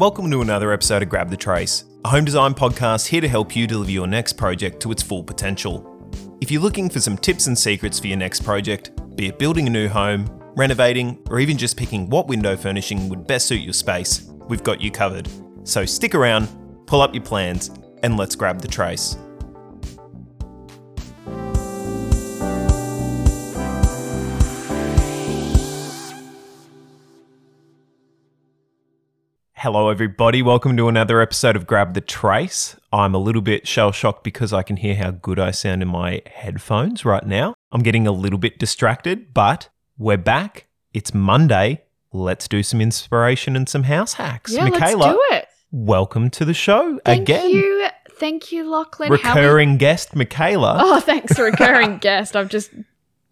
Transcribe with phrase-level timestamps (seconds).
[0.00, 3.54] Welcome to another episode of Grab the Trace, a home design podcast here to help
[3.54, 6.08] you deliver your next project to its full potential.
[6.40, 9.66] If you're looking for some tips and secrets for your next project, be it building
[9.66, 10.24] a new home,
[10.56, 14.80] renovating, or even just picking what window furnishing would best suit your space, we've got
[14.80, 15.28] you covered.
[15.64, 16.48] So stick around,
[16.86, 17.70] pull up your plans,
[18.02, 19.18] and let's grab the trace.
[29.62, 30.40] Hello, everybody.
[30.40, 32.76] Welcome to another episode of Grab the Trace.
[32.94, 35.88] I'm a little bit shell shocked because I can hear how good I sound in
[35.88, 37.52] my headphones right now.
[37.70, 40.66] I'm getting a little bit distracted, but we're back.
[40.94, 41.82] It's Monday.
[42.10, 44.50] Let's do some inspiration and some house hacks.
[44.50, 45.48] Yeah, Michaela, let's do it.
[45.70, 47.00] welcome to the show again.
[47.04, 47.50] Thank again.
[47.50, 47.88] you.
[48.12, 49.12] Thank you, Lachlan.
[49.18, 50.78] How we- Recurring guest, Michaela.
[50.80, 52.34] Oh, thanks, recurring guest.
[52.34, 52.70] I've just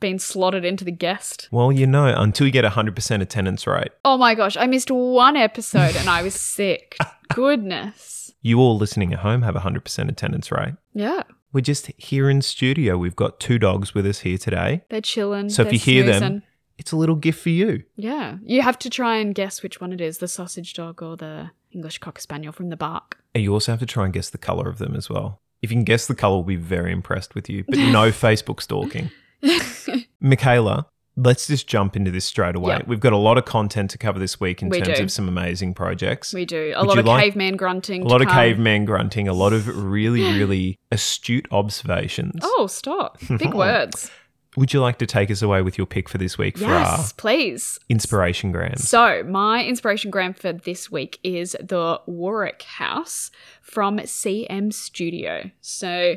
[0.01, 1.49] been slotted into the guest.
[1.51, 4.91] Well, you know, until you get a 100% attendance rate, Oh my gosh, I missed
[4.91, 6.97] one episode and I was sick.
[7.35, 8.33] Goodness.
[8.43, 10.75] you all listening at home have a 100% attendance rate.
[10.95, 12.99] Yeah, We're just here in studio.
[12.99, 14.83] We've got two dogs with us here today.
[14.91, 15.49] they're chilling.
[15.49, 16.43] So if you hear them-
[16.79, 17.83] It's a little gift for you.
[17.97, 21.17] yeah, you have to try and guess which one it is: the sausage dog or
[21.17, 23.19] the English cocker spaniel from the bark.
[23.35, 25.41] And you also have to try and guess the color of them as well.
[25.61, 27.65] If you can guess the color, we'll be very impressed with you.
[27.69, 29.11] But no Facebook stalking.
[30.21, 32.75] Michaela, let's just jump into this straight away.
[32.75, 32.87] Yep.
[32.89, 35.05] We've got a lot of content to cover this week in We terms do.
[35.05, 36.33] of some amazing projects.
[36.33, 38.03] We do a Would lot of like- caveman grunting.
[38.03, 42.35] a lot of caveman grunting, a lot of really, really astute observations.
[42.43, 43.19] Oh, stop!
[43.39, 44.11] Big words.
[44.57, 46.81] Would you like to take us away with your pick for this week for our
[46.81, 47.79] Yes, please.
[47.89, 48.89] inspiration grams?
[48.89, 53.31] So, my inspiration gram for this week is the Warwick House
[53.63, 55.51] from CM Studio.
[55.61, 56.17] So,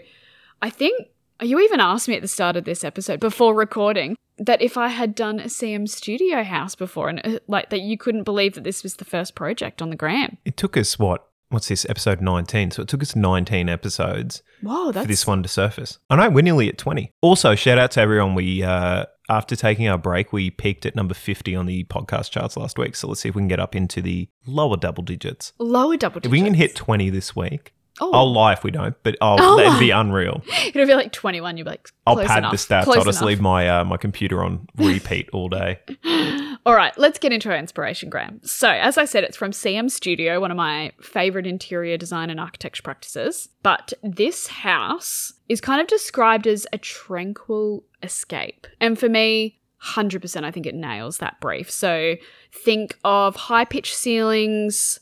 [0.59, 1.09] I think
[1.41, 4.87] you even asked me at the start of this episode before recording that if I
[4.87, 8.63] had done a CM Studio house before, and uh, like that you couldn't believe that
[8.63, 10.37] this was the first project on the gram.
[10.45, 11.27] It took us what?
[11.49, 11.85] What's this?
[11.89, 12.71] Episode 19.
[12.71, 15.99] So it took us 19 episodes Whoa, that's for this one to surface.
[16.09, 17.11] I know, we're nearly at 20.
[17.21, 18.35] Also, shout out to everyone.
[18.35, 22.55] We, uh, after taking our break, we peaked at number 50 on the podcast charts
[22.55, 22.95] last week.
[22.95, 25.51] So let's see if we can get up into the lower double digits.
[25.59, 26.27] lower double digits.
[26.27, 29.37] If we can hit 20 this week, oh, I'll lie if we don't, but I'll,
[29.39, 29.55] Oh.
[29.57, 30.43] that'd be unreal.
[30.67, 31.55] it'll be like 21.
[31.57, 32.87] You'll be like, I'll pad enough, the stats.
[32.87, 33.21] I'll just enough.
[33.27, 35.79] leave my, uh, my computer on repeat all day.
[36.63, 38.39] All right, let's get into our inspiration, gram.
[38.43, 42.39] So, as I said, it's from CM Studio, one of my favorite interior design and
[42.39, 43.49] architecture practices.
[43.63, 48.67] But this house is kind of described as a tranquil escape.
[48.79, 51.71] And for me, 100%, I think it nails that brief.
[51.71, 52.15] So,
[52.53, 54.99] think of high pitched ceilings,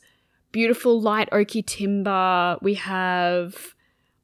[0.52, 2.58] beautiful light oaky timber.
[2.62, 3.74] We have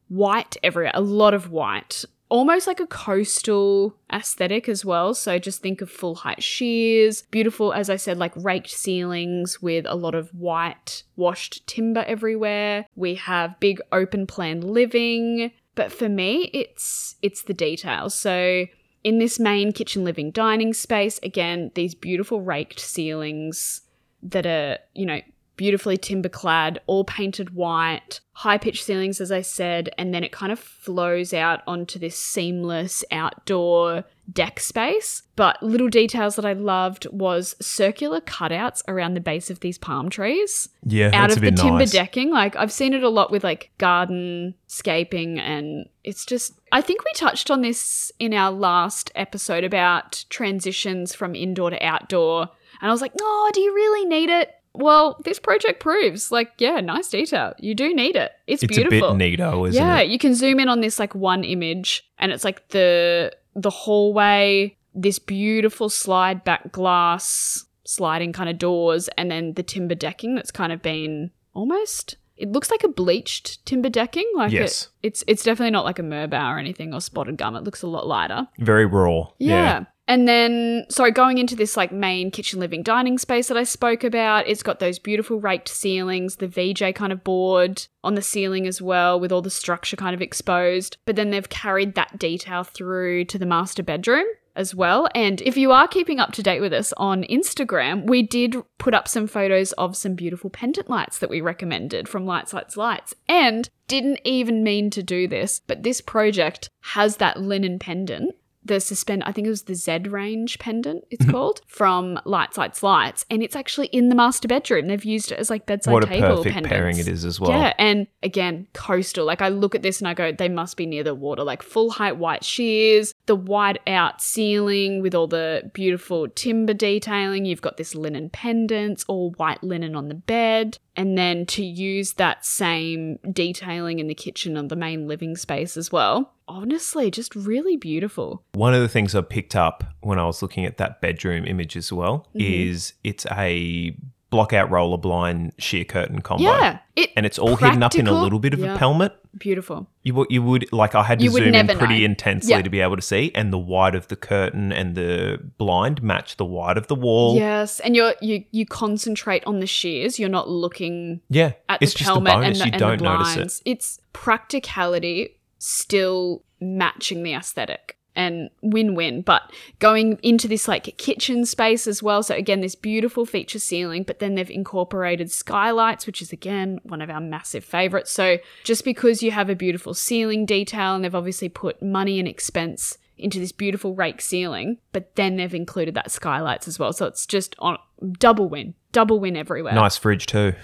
[0.09, 2.05] white everywhere, a lot of white.
[2.29, 5.15] Almost like a coastal aesthetic as well.
[5.15, 9.87] So just think of full height shears, beautiful, as I said, like raked ceilings with
[9.89, 12.87] a lot of white washed timber everywhere.
[12.97, 15.53] We have big open plan living.
[15.77, 18.15] But for me, it's it's the details.
[18.15, 18.67] So
[19.05, 23.83] in this main kitchen living dining space, again, these beautiful raked ceilings
[24.21, 25.21] that are, you know,
[25.57, 30.33] beautifully timber clad, all painted white, high pitched ceilings, as I said, and then it
[30.33, 35.23] kind of flows out onto this seamless outdoor deck space.
[35.37, 40.11] But little details that I loved was circular cutouts around the base of these palm
[40.11, 41.93] trees Yeah, out of a the timber nice.
[41.93, 42.31] decking.
[42.31, 47.05] Like I've seen it a lot with like garden scaping and it's just I think
[47.05, 52.49] we touched on this in our last episode about transitions from indoor to outdoor.
[52.81, 56.53] And I was like, "No, do you really need it?" Well, this project proves like,
[56.59, 57.55] yeah, nice detail.
[57.59, 58.33] You do need it.
[58.47, 58.97] It's, It's beautiful.
[58.99, 60.09] It's a bit neato, isn't yeah, it?
[60.11, 64.77] you can zoom in on this like one image and it's like the the hallway,
[64.95, 70.51] this beautiful slide back glass sliding kind of doors and then the timber decking that's
[70.51, 74.91] kind of been almost it looks like a bleached timber decking like Yes.
[75.03, 77.83] it, it's it's definitely not like a merbau or anything or spotted gum it looks
[77.83, 79.29] a lot lighter Very raw.
[79.39, 79.85] yeah.
[80.09, 84.05] And then, sorry, going into this like main kitchen living dining space that I spoke
[84.05, 88.67] about, it's got those beautiful raked ceilings, the VJ kind of board on the ceiling
[88.67, 90.97] as well, with all the structure kind of exposed.
[91.07, 95.09] But then they've carried that detail through to the master bedroom as well.
[95.15, 98.95] And if you are keeping up to date with us on Instagram, we did put
[98.95, 103.15] up some photos of some beautiful pendant lights that we recommended from Lights Lights Lights.
[103.29, 108.35] And didn't even mean to do this, but this project has that linen pendant
[108.67, 111.31] the suspend I think it was the Z range pendant it's Mm-hmm.
[111.33, 114.87] called from Lights Lights Lights and it's actually in the master bedroom.
[114.89, 116.69] They've used it as like bedside What a table perfect pendants.
[116.73, 117.51] pairing it is as well.
[117.51, 119.25] Yeah, and again, coastal.
[119.25, 121.43] Like I look at this and I go, they must be near the water.
[121.43, 127.45] Like full height white shears, the white out ceiling with all the beautiful timber detailing.
[127.45, 130.79] You've got this linen pendants, all white linen on the bed.
[130.97, 135.77] And then to use that same detailing in the kitchen and the main living space
[135.77, 136.33] as well.
[136.49, 138.43] Honestly, just really beautiful.
[138.55, 141.77] One of the things I picked up when I was looking at that bedroom image
[141.77, 142.41] as well Mm-hmm.
[142.71, 143.97] is it's a
[144.31, 146.45] block out roller blind sheer curtain combo.
[146.45, 148.75] Yeah, it And it's all hidden up in a little bit of Yeah.
[148.75, 149.13] a pelmet.
[149.39, 149.87] beautiful.
[150.03, 152.05] You, would- you would like I had to You zoom in pretty know.
[152.07, 152.63] intensely Yeah.
[152.63, 156.39] to be able to see, and the white of the curtain and the blind match
[156.39, 157.37] the white of the wall.
[157.37, 160.19] Yes, and you're you you concentrate on the shears.
[160.19, 162.47] You're not looking Yeah, at it's the just pelmet bonus.
[162.49, 163.37] and the, you and don't the notice it.
[163.37, 163.63] blinds.
[163.67, 171.87] It's practicality still matching the aesthetic and win-win but going into this like kitchen space
[171.87, 176.33] as well so again this beautiful feature ceiling but then they've incorporated skylights which is
[176.33, 180.95] again one of our massive favorites so just because you have a beautiful ceiling detail
[180.95, 185.55] and they've obviously put money and expense into this beautiful rake ceiling but then they've
[185.55, 187.79] included that skylights as well so it's just on
[188.19, 190.55] double win double win everywhere Nice fridge too.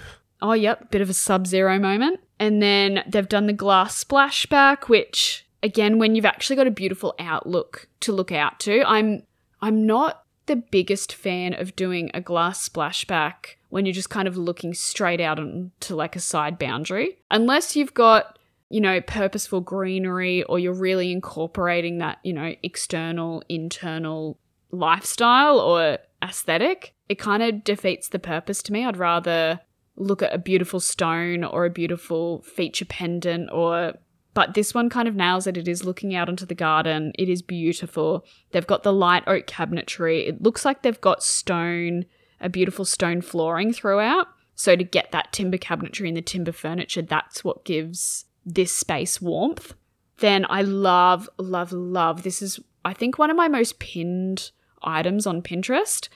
[0.43, 2.19] Oh, yep, bit of a sub zero moment.
[2.37, 7.15] And then they've done the glass splashback, which again, when you've actually got a beautiful
[7.17, 9.23] outlook to look out to, I'm
[9.61, 14.37] I'm not the biggest fan of doing a glass splashback when you're just kind of
[14.37, 17.17] looking straight out onto like a side boundary.
[17.31, 18.37] Unless you've got,
[18.69, 24.37] you know, purposeful greenery or you're really incorporating that, you know, external, internal
[24.71, 28.85] lifestyle or aesthetic, it kind of defeats the purpose to me.
[28.85, 29.61] I'd rather
[29.95, 33.93] look at a beautiful stone or a beautiful feature pendant or
[34.33, 35.57] but this one kind of nails it.
[35.57, 37.11] It is looking out onto the garden.
[37.17, 38.25] It is beautiful.
[38.51, 40.27] They've got the light oak cabinetry.
[40.27, 42.05] It looks like they've got stone,
[42.39, 44.27] a beautiful stone flooring throughout.
[44.55, 49.21] So to get that timber cabinetry and the timber furniture, that's what gives this space
[49.21, 49.73] warmth.
[50.17, 52.23] Then I love, love, love.
[52.23, 54.51] This is, I think, one of my most pinned
[54.83, 56.07] items on Pinterest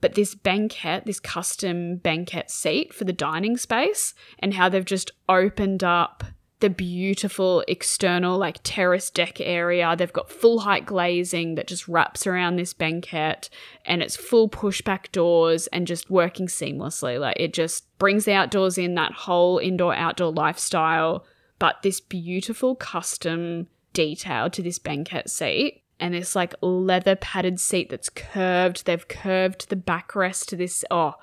[0.00, 5.10] but this banquette, this custom banquette seat for the dining space, and how they've just
[5.28, 6.24] opened up
[6.60, 9.94] the beautiful external, like terrace deck area.
[9.96, 13.50] They've got full height glazing that just wraps around this banquette,
[13.84, 17.20] and it's full pushback doors and just working seamlessly.
[17.20, 21.26] Like it just brings the outdoors in that whole indoor outdoor lifestyle,
[21.58, 27.90] but this beautiful custom detail to this banquette seat and this like leather padded seat
[27.90, 28.86] that's curved.
[28.86, 30.84] They've curved the backrest to this.
[30.90, 31.14] Oh,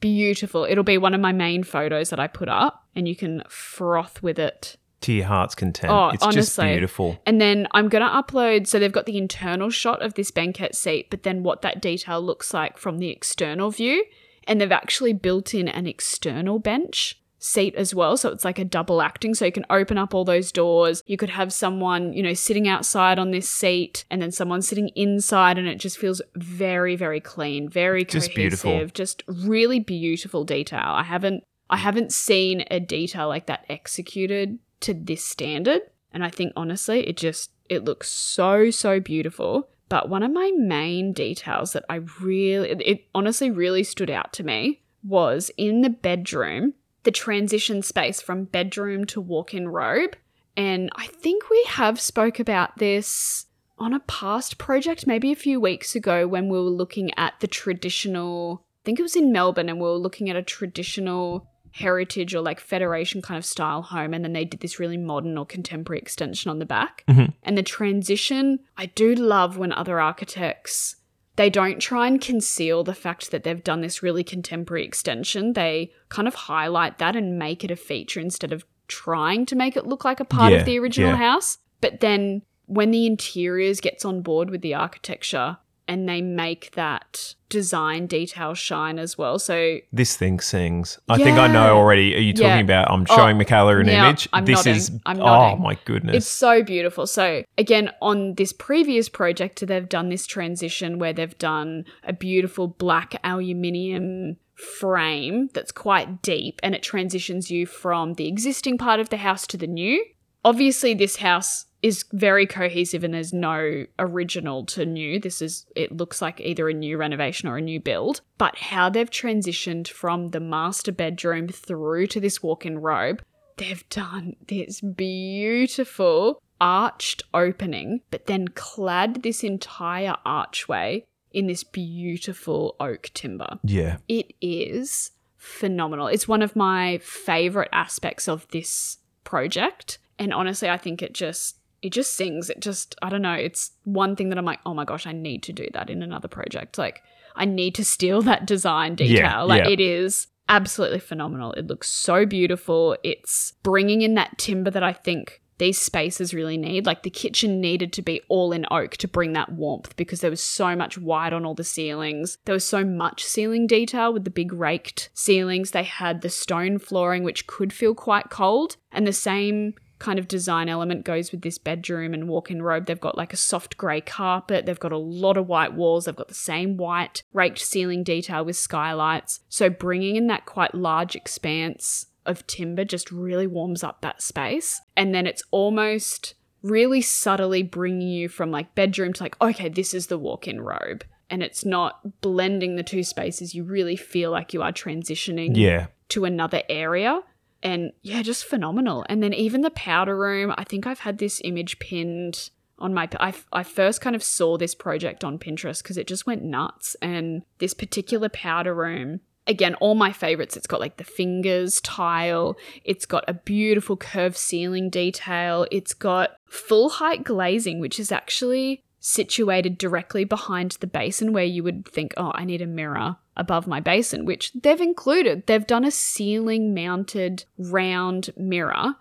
[0.00, 0.64] beautiful.
[0.64, 4.22] It'll be one of my main photos that I put up, and you can froth
[4.22, 4.76] with it.
[5.02, 5.92] To your heart's content.
[5.92, 6.68] Oh, it's just honestly.
[6.68, 7.18] beautiful.
[7.26, 8.66] And then I'm going to upload.
[8.66, 12.22] So they've got the internal shot of this banquette seat, but then what that detail
[12.22, 14.04] looks like from the external view.
[14.46, 18.16] And they've actually built in an external bench seat as well.
[18.16, 19.34] So it's like a double acting.
[19.34, 21.02] So you can open up all those doors.
[21.06, 24.88] You could have someone, you know, sitting outside on this seat and then someone sitting
[24.96, 25.58] inside.
[25.58, 28.86] And it just feels very, very clean, very Just cohesive, beautiful.
[28.86, 30.80] just really beautiful detail.
[30.80, 31.44] I haven't.
[31.70, 35.82] I haven't seen a detail like that executed to this standard.
[36.12, 39.68] And I think honestly, it just it looks so so beautiful.
[39.88, 44.44] But one of my main details that I really it honestly really stood out to
[44.44, 50.16] me was in the bedroom, the transition space from bedroom to walk-in robe.
[50.56, 53.46] And I think we have spoke about this
[53.78, 57.48] on a past project maybe a few weeks ago when we were looking at the
[57.48, 62.32] traditional I think it was in Melbourne and we were looking at a traditional heritage
[62.34, 65.44] or like federation kind of style home and then they did this really modern or
[65.44, 67.02] contemporary extension on the back.
[67.08, 67.32] Mm-hmm.
[67.42, 70.96] And the transition i do love when other architects
[71.36, 75.54] they don't try and conceal the fact that they've done this really contemporary extension.
[75.54, 79.76] They kind of highlight that and make it a feature instead of trying to make
[79.76, 81.16] it look like a part Yeah, of the original yeah.
[81.16, 81.58] house.
[81.80, 87.34] But then when the interiors gets on board with the architecture and they make that
[87.50, 90.98] design detail shine as well so This thing sings.
[91.08, 92.16] I think I know already.
[92.16, 92.58] Are you talking Yeah.
[92.60, 92.90] about?
[92.90, 94.28] I'm Oh, showing Michaela an yeah, image.
[94.32, 94.74] I'm this nodding.
[94.76, 94.90] is.
[95.06, 96.16] I'm oh my goodness.
[96.16, 97.06] It's so beautiful.
[97.06, 102.66] So, again, on this previous project, they've done this transition where they've done a beautiful
[102.66, 109.10] black aluminium frame that's quite deep and it transitions you from the existing part of
[109.10, 110.04] the house to the new.
[110.44, 115.20] Obviously, this house is very cohesive and there's no original to new.
[115.20, 118.22] This is, it looks like either a new renovation or a new build.
[118.38, 123.22] But how they've transitioned from the master bedroom through to this walk in robe,
[123.58, 132.76] they've done this beautiful arched opening, but then clad this entire archway in this beautiful
[132.80, 133.58] oak timber.
[133.62, 133.98] yeah.
[134.08, 136.06] It is phenomenal.
[136.06, 139.98] It's one of my favorite aspects of this project.
[140.18, 142.48] And honestly, I think it just it just sings.
[142.48, 145.12] It just I don't know, it's one thing that I'm like, "Oh my gosh, I
[145.12, 147.02] need to do that in another project." Like
[147.36, 149.46] I need to steal that design detail.
[149.46, 149.70] like yeah.
[149.70, 151.52] it is absolutely phenomenal.
[151.52, 152.96] It looks so beautiful.
[153.04, 156.86] It's bringing in that timber that I think these spaces really need.
[156.86, 160.30] Like the kitchen needed to be all in oak to bring that warmth because there
[160.30, 162.38] was so much white on all the ceilings.
[162.46, 165.72] There was so much ceiling detail with the big raked ceilings.
[165.72, 170.28] They had the stone flooring, which could feel quite cold, and the same kind of
[170.28, 172.86] design element goes with this bedroom and walk-in robe.
[172.86, 174.66] They've got like a soft grey carpet.
[174.66, 176.04] They've got a lot of white walls.
[176.04, 179.40] They've got the same white raked ceiling detail with skylights.
[179.48, 184.80] So bringing in that quite large expanse of timber just really warms up that space.
[184.96, 189.92] And then it's almost really subtly bringing you from like bedroom to like, okay, this
[189.94, 191.04] is the walk in robe.
[191.30, 193.54] And it's not blending the two spaces.
[193.54, 195.86] You really feel like you are transitioning Yeah.
[196.10, 197.20] to another area.
[197.64, 199.06] And yeah, just phenomenal.
[199.08, 203.08] And then even the powder room, I think I've had this image pinned on my.
[203.18, 206.94] I, I first kind of saw this project on Pinterest because it just went nuts.
[207.00, 210.58] And this particular powder room, again, all my favorites.
[210.58, 216.36] It's got like the fingers tile, it's got a beautiful curved ceiling detail, it's got
[216.46, 222.14] full height glazing, which is actually situated directly behind the basin where you would think,
[222.16, 225.46] oh, I need a mirror above my basin, which they've included.
[225.46, 228.94] They've done a ceiling mounted round mirror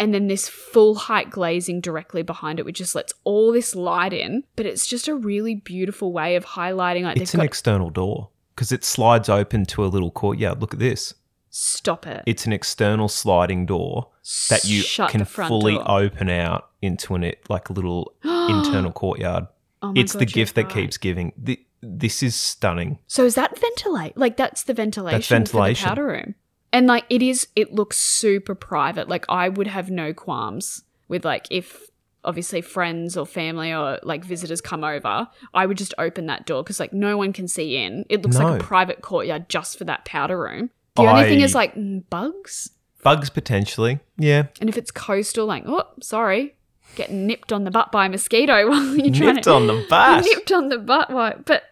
[0.00, 4.12] and then this full height glazing directly behind it, which just lets all this light
[4.12, 4.44] in.
[4.54, 7.02] But it's just a really beautiful way of highlighting.
[7.02, 10.60] Like It's an got external door because it slides open to a little courtyard.
[10.60, 11.14] Look at this.
[11.50, 12.22] stop it.
[12.26, 14.08] It's an external sliding door
[14.50, 15.90] that you Shut can fully door.
[15.90, 19.46] open out into an like a little internal courtyard.
[19.82, 21.32] Oh It's the God, you're gift that keeps giving.
[21.44, 22.98] Th- this is stunning.
[23.06, 24.16] So is that ventilate?
[24.16, 25.74] Like that's the ventilation, ventilation.
[25.74, 26.34] for the powder room.
[26.72, 29.08] And like it is it looks super private.
[29.08, 31.88] Like I would have no qualms with like if
[32.24, 36.62] obviously friends or family or like visitors come over, I would just open that door
[36.62, 38.04] because like no one can see in.
[38.08, 40.70] It looks like a private courtyard just for that powder room.
[40.96, 42.70] The only thing is like mm, bugs.
[43.02, 44.00] Bugs potentially.
[44.16, 44.48] Yeah.
[44.60, 46.56] And if it's coastal, like, oh, sorry,
[46.96, 49.86] getting nipped on the butt by a mosquito while you're trying Nipped to on the
[49.88, 50.24] butt.
[50.34, 51.10] nipped on the butt.
[51.10, 51.36] Why?
[51.44, 51.64] But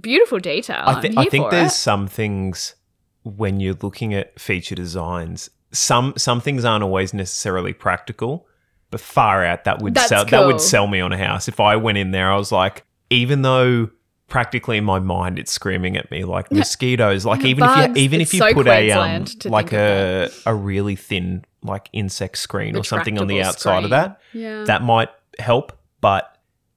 [0.00, 0.82] beautiful detail.
[0.86, 1.76] I, here I think there's it.
[1.76, 2.74] some things
[3.22, 5.50] when you're looking at feature designs.
[5.72, 8.46] Some some things aren't always necessarily practical,
[8.90, 11.48] but far out that would That's sell that would sell me on a house.
[11.48, 13.90] If I went in there, I was like, even though
[14.28, 17.24] practically in my mind it's screaming at me like mosquitoes.
[17.24, 20.96] Like even if you even if you so put a um, like a a really
[20.96, 24.64] thin like insect screen or something on the outside of that, Yeah.
[24.64, 25.72] that might help.
[26.00, 26.30] But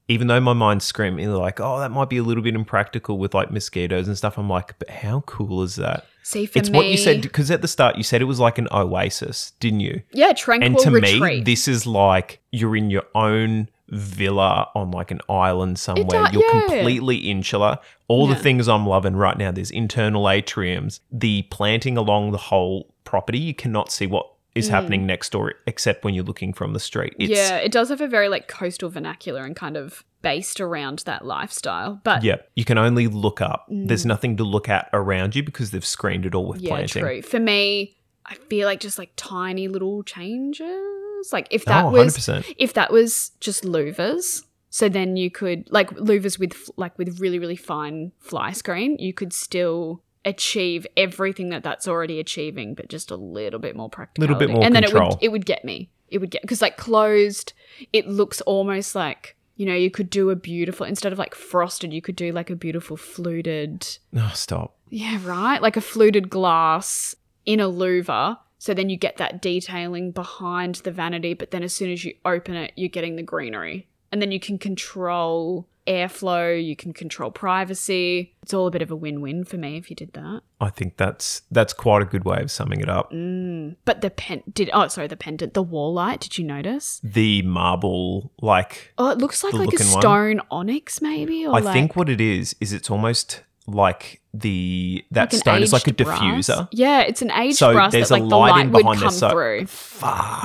[0.08, 3.34] even though my mind's screaming like, oh, that might be a little bit impractical with
[3.34, 6.06] like mosquitoes and stuff, I'm like, but how cool is that?
[6.22, 8.40] See, for it's me, what you said because at the start you said it was
[8.40, 10.02] like an oasis, didn't you?
[10.12, 11.20] Yeah, tranquil and to retreat.
[11.22, 16.26] me, this is like you're in your own villa on like an island somewhere.
[16.26, 16.60] do- you're yeah.
[16.68, 17.78] completely insular.
[18.08, 18.34] All Yeah.
[18.34, 19.50] the things I'm loving right now.
[19.50, 23.38] There's internal atriums, the planting along the whole property.
[23.38, 24.26] You cannot see what
[24.58, 27.14] is happening next door except when you're looking from the street.
[27.18, 27.34] It's, Mm.
[27.36, 31.24] yeah, it does have a very like coastal vernacular and kind of based around that
[31.24, 32.00] lifestyle.
[32.04, 33.66] But Yeah, you can only look up.
[33.70, 36.64] There's nothing to look at around you because they've screened it all with Mm.
[36.64, 37.02] yeah, planting.
[37.02, 37.22] true.
[37.22, 37.96] For me,
[38.26, 41.32] I feel like just like tiny little changes.
[41.32, 42.54] Like if that oh, was 100%.
[42.58, 47.38] if that was just louvers, so then you could like louvers with like with really
[47.38, 53.10] really fine fly screen, you could still achieve everything that that's already achieving, but just
[53.10, 54.22] a little bit more practical.
[54.22, 55.10] A Little bit more and then it control.
[55.10, 55.90] would it would get me.
[56.08, 57.52] It would get because like closed,
[57.92, 61.92] it looks almost like you know you could do a beautiful instead of like frosted,
[61.92, 63.86] you could do like a beautiful fluted.
[64.16, 64.76] Oh, stop.
[64.90, 65.60] Yeah, right.
[65.60, 68.38] Like a fluted glass in a louver.
[68.60, 72.14] So then you get that detailing behind the vanity, but then as soon as you
[72.24, 73.86] open it, you're getting the greenery.
[74.12, 78.34] And then you can control airflow, you can control privacy.
[78.42, 80.42] It's all a bit of a win-win for me if you did that.
[80.60, 83.10] I think that's that's quite a good way of summing it up.
[83.12, 83.76] Mm.
[83.86, 87.00] But the pen did oh sorry, the pendant, the wall light, did you notice?
[87.02, 90.00] The marble, like Oh, it looks like like a looking one?
[90.02, 95.04] stone onyx maybe or I like, think what it is is it's almost like the
[95.10, 96.20] that like stone is like a aged brass.
[96.20, 96.68] diffuser.
[96.72, 99.08] Yeah, it's an aged So brass there's that a like the light would behind there,
[99.08, 99.66] come so- through.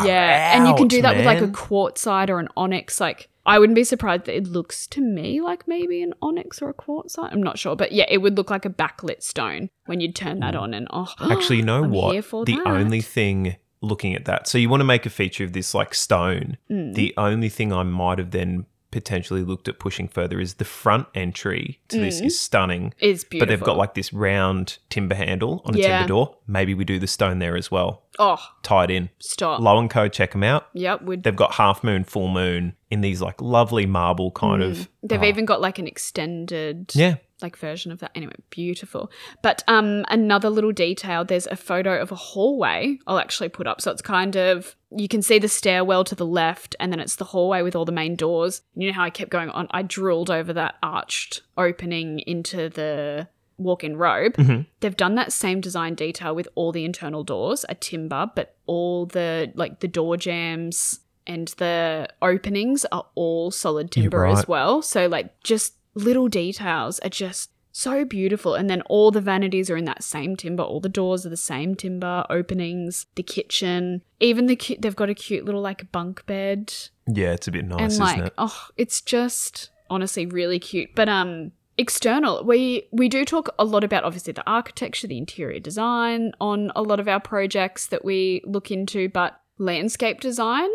[0.05, 2.99] Yeah, and you can do that with like a quartzite or an onyx.
[2.99, 6.69] Like, I wouldn't be surprised that it looks to me like maybe an onyx or
[6.69, 7.31] a quartzite.
[7.31, 10.39] I'm not sure, but yeah, it would look like a backlit stone when you'd turn
[10.39, 10.73] that on.
[10.73, 12.13] And oh, Actually, you know I'm what?
[12.13, 12.67] The that.
[12.67, 15.93] only thing looking at that, so you want to make a feature of this like
[15.93, 16.57] stone.
[16.71, 16.93] Mm.
[16.93, 21.07] The only thing I might have then potentially looked at pushing further is the front
[21.15, 22.25] entry to this Mm.
[22.27, 22.93] is stunning.
[22.99, 23.39] is beautiful.
[23.45, 25.97] But they've got like this round timber handle on a Yeah.
[25.97, 26.35] timber door.
[26.47, 29.09] Maybe we do the stone there as well, oh, tied in.
[29.19, 29.59] stop.
[29.59, 30.67] Lo & Co, check them out.
[30.73, 34.87] Yep, would They've got half moon, full moon in these like lovely marble kind of.
[35.01, 38.11] they've oh, even got like an extended yeah, like version of that.
[38.15, 39.11] Anyway, beautiful.
[39.41, 43.81] But um another little detail, there's a photo of a hallway I'll actually put up.
[43.81, 47.15] So it's kind of you can see the stairwell to the left and then it's
[47.17, 48.61] the hallway with all the main doors.
[48.75, 53.27] You know how I kept going on I drooled over that arched opening into the
[53.57, 54.33] walk-in robe.
[54.33, 54.65] Mhm.
[54.79, 59.05] They've done that same design detail with all the internal doors, a timber, but all
[59.05, 64.81] the like the door jambs and the openings are all solid timber as well.
[64.81, 68.53] So like just little details are just so beautiful.
[68.53, 70.61] And then all the vanities are in that same timber.
[70.63, 72.23] All the doors are the same timber.
[72.29, 76.73] Openings, the kitchen, even the cu- they've got a cute little like bunk bed
[77.07, 78.33] Yeah, it's a bit nice, and isn't like it?
[78.37, 83.83] oh it's just honestly really cute but um external we we do talk a lot
[83.83, 88.41] about obviously the architecture the interior design on a lot of our projects that we
[88.45, 90.69] look into but landscape design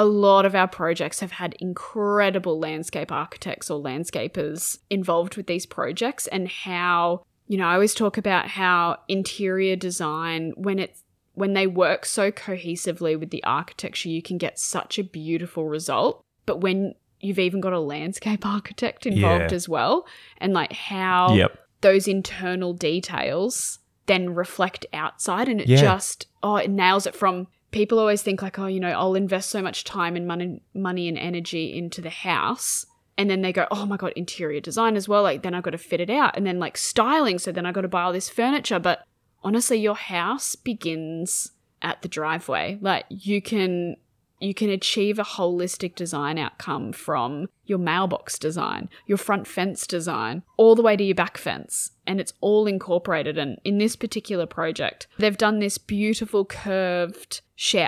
[0.00, 5.66] a lot of our projects have had incredible landscape architects or landscapers involved with these
[5.66, 11.02] projects and how you know i always talk about how interior design when it's
[11.34, 16.22] when they work so cohesively with the architecture, you can get such a beautiful result.
[16.44, 19.56] But when you've even got a landscape architect involved Yeah.
[19.56, 20.06] as well,
[20.38, 21.58] and like how Yep.
[21.82, 25.80] those internal details then reflect outside, and it Yeah.
[25.80, 27.46] just, oh, it nails it from.
[27.70, 31.08] People always think like, oh, you know, I'll invest so much time and money, money
[31.08, 32.86] and energy into the house,
[33.16, 35.22] and then they go, oh my god, interior design as well.
[35.22, 37.38] Like then I've got to fit it out, and then like styling.
[37.38, 38.78] So then I've got to buy all this furniture.
[38.78, 39.04] But
[39.42, 42.78] honestly, your house begins at the driveway.
[42.80, 43.96] Like you can
[44.40, 50.42] you can achieve a holistic design outcome from your mailbox design, your front fence design,
[50.56, 51.92] all the way to your back fence.
[52.06, 53.38] And it's all incorporated.
[53.38, 57.40] And in this particular project, they've done this beautiful curved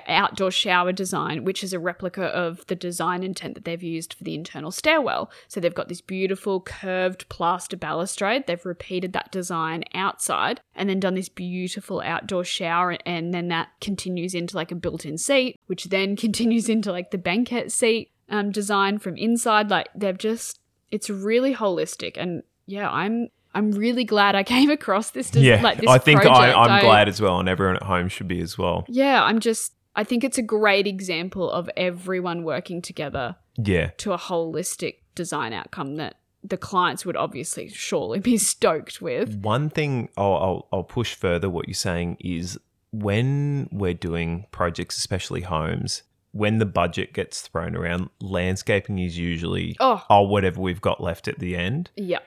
[0.06, 4.22] outdoor shower design, which is a replica of the design intent that they've used for
[4.22, 5.30] the internal stairwell.
[5.48, 8.46] So they've got this beautiful curved plaster balustrade.
[8.46, 12.98] They've repeated that design outside and then done this beautiful outdoor shower.
[13.06, 17.10] And then that continues into like a built in seat, which then continues into like
[17.10, 19.70] the banquet seat um, design from inside.
[19.70, 22.16] Like they've just, it's really holistic.
[22.16, 23.28] And yeah, I'm.
[23.54, 25.28] I'm really glad I came across this.
[25.30, 26.56] Des- yeah, like this I think I, project.
[26.56, 28.86] I- glad as well, and everyone at home should be as well.
[28.88, 34.14] yeah, I'm just, I think it's a great example of everyone working together Yeah, to
[34.14, 39.34] a holistic design outcome that the clients would obviously surely be stoked with.
[39.42, 42.58] One thing I'll, I'll, I'll push further what you're saying is
[42.90, 49.76] when we're doing projects, especially homes, when the budget gets thrown around, landscaping is usually
[49.80, 51.90] Oh, oh whatever we've got left at the end.
[51.96, 52.18] yeah.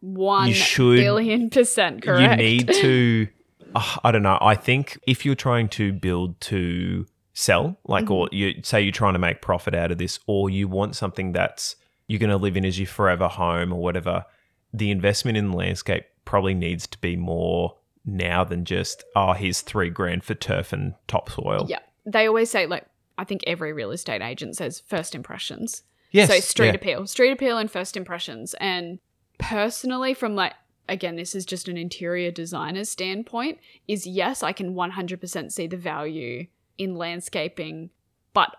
[0.00, 2.40] One You should- billion percent correct.
[2.40, 3.28] You need to.
[3.74, 4.36] uh, I don't know.
[4.40, 8.34] I think if you're trying to build to sell, like, or Mm-hmm.
[8.34, 11.76] you say you're trying to make profit out of this, or you want something that's
[12.08, 14.24] you're going to live in as your forever home or whatever,
[14.74, 19.60] the investment in the landscape probably needs to be more now than just oh here's
[19.60, 21.66] three grand for turf and topsoil.
[21.68, 21.78] yeah.
[22.04, 22.84] They always say, like,
[23.22, 25.84] I think every real estate agent says first impressions.
[26.10, 26.28] Yes.
[26.28, 26.74] so street yeah.
[26.74, 28.54] appeal, street appeal, and first impressions.
[28.60, 28.98] And
[29.38, 30.54] personally, from like
[30.88, 33.60] again, this is just an interior designer's standpoint.
[33.86, 36.46] Is yes, I can one hundred percent see the value
[36.78, 37.90] in landscaping,
[38.34, 38.50] but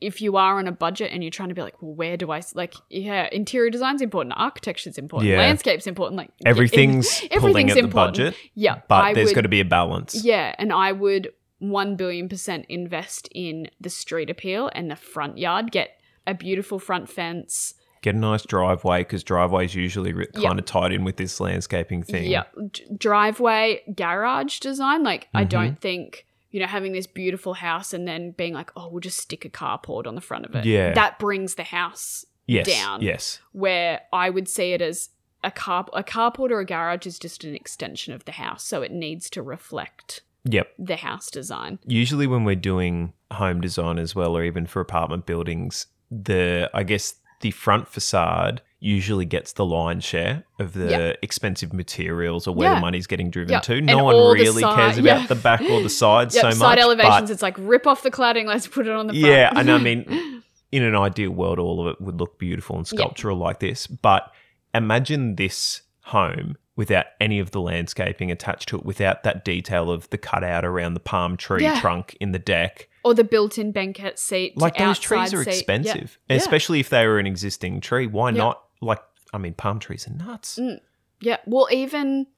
[0.00, 2.30] if you are on a budget and you're trying to be like, well, where do
[2.30, 2.74] I like?
[2.90, 5.38] Yeah, interior design's important, architecture's important, Yeah.
[5.38, 6.16] landscape's important.
[6.16, 8.16] Like Everything's pulling everything's at the important.
[8.16, 10.24] budget, yeah, but I there's got to be a balance.
[10.24, 11.32] yeah, and I would
[11.62, 15.70] 1 billion percent invest in the street appeal and the front yard.
[15.70, 17.74] Get a beautiful front fence.
[18.02, 22.02] Get a nice driveway because driveways usually re- kind of tied in with this landscaping
[22.02, 22.28] thing.
[22.28, 22.44] Yeah.
[22.72, 25.04] D- driveway, garage design.
[25.04, 25.48] Like, I Mhm.
[25.48, 29.18] don't think, you know, having this beautiful house and then being like, oh, we'll just
[29.20, 30.64] stick a carport on the front of it.
[30.64, 30.92] Yeah.
[30.94, 32.66] That brings the house Yes.
[32.66, 33.02] down.
[33.02, 33.38] Yes.
[33.52, 35.10] where I would see it as
[35.44, 38.64] a car a carport or a garage is just an extension of the house.
[38.64, 40.68] So it needs to reflect Yep.
[40.78, 41.78] the house design.
[41.86, 46.82] Usually when we're doing home design as well, or even for apartment buildings, the I
[46.82, 51.12] guess the front facade usually gets the lion's share of the Yeah.
[51.22, 52.74] expensive materials or where Yeah.
[52.76, 53.60] the money's getting driven Yeah.
[53.60, 53.76] to.
[53.76, 55.16] And No one really side- cares yeah.
[55.16, 56.68] about the back or the sides Yep, so side much.
[56.68, 59.24] Side elevations, it's like rip off the cladding, let's put it on the front.
[59.26, 62.86] Yeah, and I mean, in an ideal world, all of it would look beautiful and
[62.90, 62.96] Yeah.
[62.98, 63.86] sculptural like this.
[63.86, 64.32] But
[64.74, 70.08] imagine this home without any of the landscaping attached to it, without that detail of
[70.10, 71.80] the cutout around the palm tree Yeah.
[71.80, 72.88] trunk in the deck.
[73.04, 74.56] or the built-in banquet seat.
[74.56, 75.50] Like those trees are seat.
[75.54, 76.36] expensive, Yeah.
[76.36, 78.06] especially if they were an existing tree.
[78.06, 78.38] Why Yeah.
[78.38, 78.62] not?
[78.80, 79.02] Like,
[79.34, 80.56] I mean, palm trees are nuts.
[80.56, 80.78] Mm.
[81.20, 81.38] Yeah.
[81.44, 82.28] Well, even.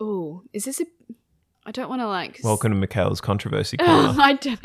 [0.00, 0.86] Oh, is this a?
[1.66, 2.40] I don't want to like.
[2.42, 4.14] Welcome to Michaela's controversy corner.
[4.18, 4.60] I don't,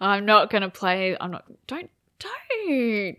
[0.00, 1.16] I'm not going to play.
[1.20, 1.44] I'm not.
[1.66, 1.90] Don't.
[2.20, 3.16] Don't.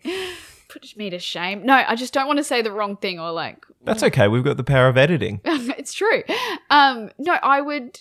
[0.71, 1.65] Put me to shame.
[1.65, 4.27] No, I just don't want to say the wrong thing or like That's okay.
[4.27, 5.41] We've got the power of editing.
[5.45, 6.23] it's true.
[6.69, 7.99] Um, no, I would,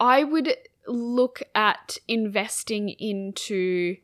[0.00, 3.96] I would look at investing into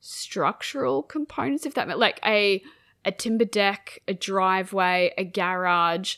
[0.00, 2.62] structural components, if that meant like a
[3.06, 6.16] a timber deck, a driveway, a garage,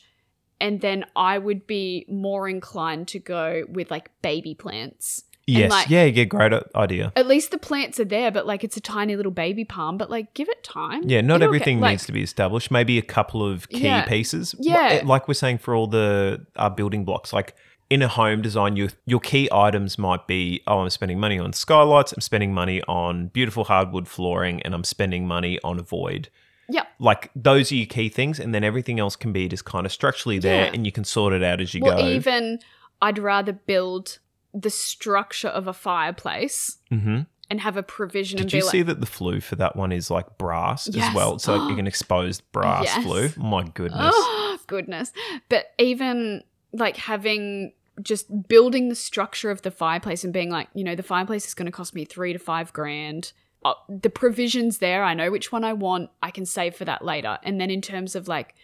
[0.59, 5.23] and then I would be more inclined to go with like baby plants.
[5.47, 5.71] Yes.
[5.71, 7.13] like- yeah, yeah, great idea.
[7.15, 9.97] At least the plants are there, but like it's a tiny little baby palm.
[9.97, 11.03] But like, give it time.
[11.07, 12.69] Yeah, not It'll get- everything like, needs to be established.
[12.69, 14.03] Maybe a couple of key Yeah.
[14.05, 14.53] pieces.
[14.59, 15.01] Yeah.
[15.05, 17.55] Like we're saying for all the uh, building blocks, like
[17.89, 21.53] in a home design, your your key items might be, oh, I'm spending money on
[21.53, 26.27] skylights, I'm spending money on beautiful hardwood flooring, and I'm spending money on a void.
[26.69, 26.85] Yep.
[26.99, 29.93] Like those are your key things, and then everything else can be just kind of
[29.93, 30.71] structurally there, Yeah.
[30.73, 32.05] and you can sort it out as you Well, go.
[32.05, 32.59] even
[33.01, 34.19] I'd rather build
[34.61, 38.99] the structure of a fireplace hmm and have a provision Did you like, see that
[38.99, 41.07] the flue for that one is like brass Yes.
[41.07, 41.39] as well?
[41.39, 43.03] So like an exposed brass Yes.
[43.03, 43.29] flue.
[43.37, 44.13] My goodness.
[44.13, 45.13] Oh, goodness.
[45.47, 46.43] But even
[46.73, 51.03] like having just building the structure of the fireplace and being like, you know, the
[51.03, 53.31] fireplace is going to cost me three to five grand.
[53.63, 56.09] Uh, the provisions there, I know which one I want.
[56.21, 57.39] I can save for that later.
[57.43, 58.55] And then in terms of like,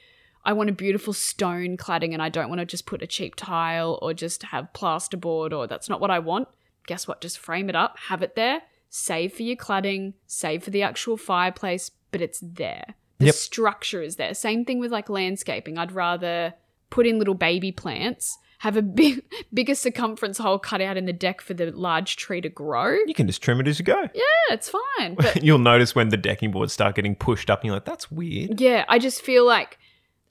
[0.46, 3.36] I want a beautiful stone cladding and I don't want to just put a cheap
[3.36, 6.48] tile or just have plasterboard or that's not what I want.
[6.88, 7.22] Guess what?
[7.22, 11.16] Just frame it up, have it there, save for your cladding, save for the actual
[11.18, 12.96] fireplace, but it's there.
[13.20, 13.36] The Yep.
[13.36, 14.34] structure is there.
[14.34, 15.78] Same thing with like landscaping.
[15.78, 16.54] I'd rather
[16.90, 21.14] put in little baby plants, have a big bigger circumference hole cut out in the
[21.14, 22.98] deck for the large tree to grow.
[23.08, 24.10] You can just trim it as you go.
[24.14, 25.16] Yeah, it's fine.
[25.16, 28.12] But You'll notice when the decking boards start getting pushed up and you're like, that's
[28.12, 28.60] weird.
[28.60, 29.80] yeah, I just feel like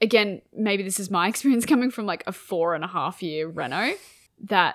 [0.03, 3.49] again, maybe this is my experience coming from like a four and a half year
[3.49, 3.95] reno,
[4.45, 4.75] that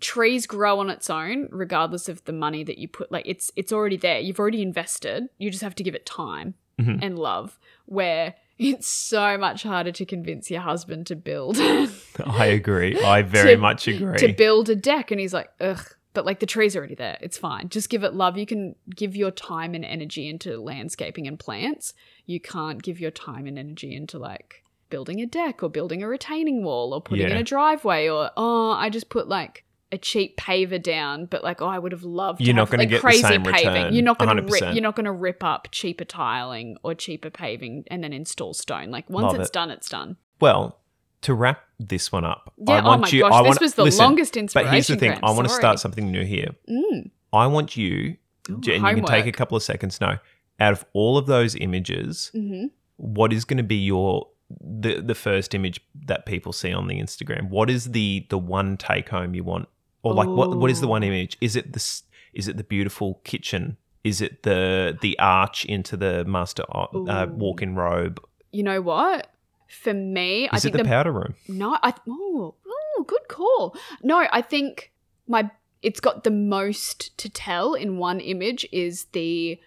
[0.00, 3.72] trees grow on its own regardless of the money that you put like it's it's
[3.72, 4.18] already there.
[4.18, 5.28] You've already invested.
[5.38, 6.98] You just have to give it time Mhm.
[7.00, 7.58] and love.
[7.86, 11.56] Where it's so much harder to convince your husband to build
[12.26, 13.00] I agree.
[13.04, 14.18] I very To- much agree.
[14.18, 15.84] to build a deck and he's like, ugh.
[16.12, 17.18] But like the tree's already there.
[17.20, 17.68] It's fine.
[17.68, 18.36] Just give it love.
[18.38, 21.92] You can give your time and energy into landscaping and plants.
[22.26, 24.62] You can't give your time and energy into like
[24.94, 28.70] building a deck or building a retaining wall or putting in a driveway or oh,
[28.72, 32.40] I just put like a cheap paver down, but like oh, I would have loved.
[32.40, 33.72] You're not have, gonna like, get the crazy same paving.
[33.74, 34.74] return, You're not going to 100%.
[34.74, 38.90] you're not going to rip up cheaper tiling or cheaper paving and then install stone.
[38.90, 39.52] Like once Love it's it.
[39.52, 40.16] done, it's done.
[40.40, 40.80] well,
[41.22, 42.74] to wrap this one up, Yeah.
[42.74, 43.20] I Oh want my you.
[43.22, 44.68] gosh, I this was the listen, longest inspiration.
[44.68, 45.24] But here's the thing: gram.
[45.24, 46.50] I want to start something new here.
[46.68, 47.10] Mm.
[47.32, 48.16] I want you,
[48.50, 50.00] Ooh, and you can take a couple of seconds.
[50.00, 50.18] No,
[50.60, 52.70] out of all of those images, Mhm.
[52.96, 54.28] what is going to be your
[54.60, 57.48] the the first image that people see on the Instagram?
[57.48, 59.68] What is the the one take home you want,
[60.02, 61.36] or like what what is the one image?
[61.40, 62.02] Is it this?
[62.32, 63.76] Is it the beautiful kitchen?
[64.02, 68.20] Is it the the arch into the master uh, walk in robe?
[68.52, 69.28] You know what?
[69.68, 71.34] For me, I Is it think the, the, powder room?
[71.48, 71.78] no.
[71.82, 73.76] I oh, oh, good call.
[74.02, 74.92] No, I think
[75.26, 75.50] my
[75.82, 79.58] it's got the most to tell in one image is the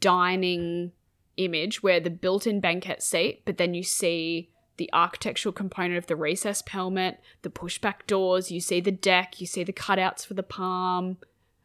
[0.00, 0.92] dining
[1.36, 6.16] image where the built-in banquet seat, but then you see the architectural component of the
[6.16, 10.42] recess pelmet, the pushback doors, you see the deck, you see the cutouts for the
[10.42, 11.18] palm.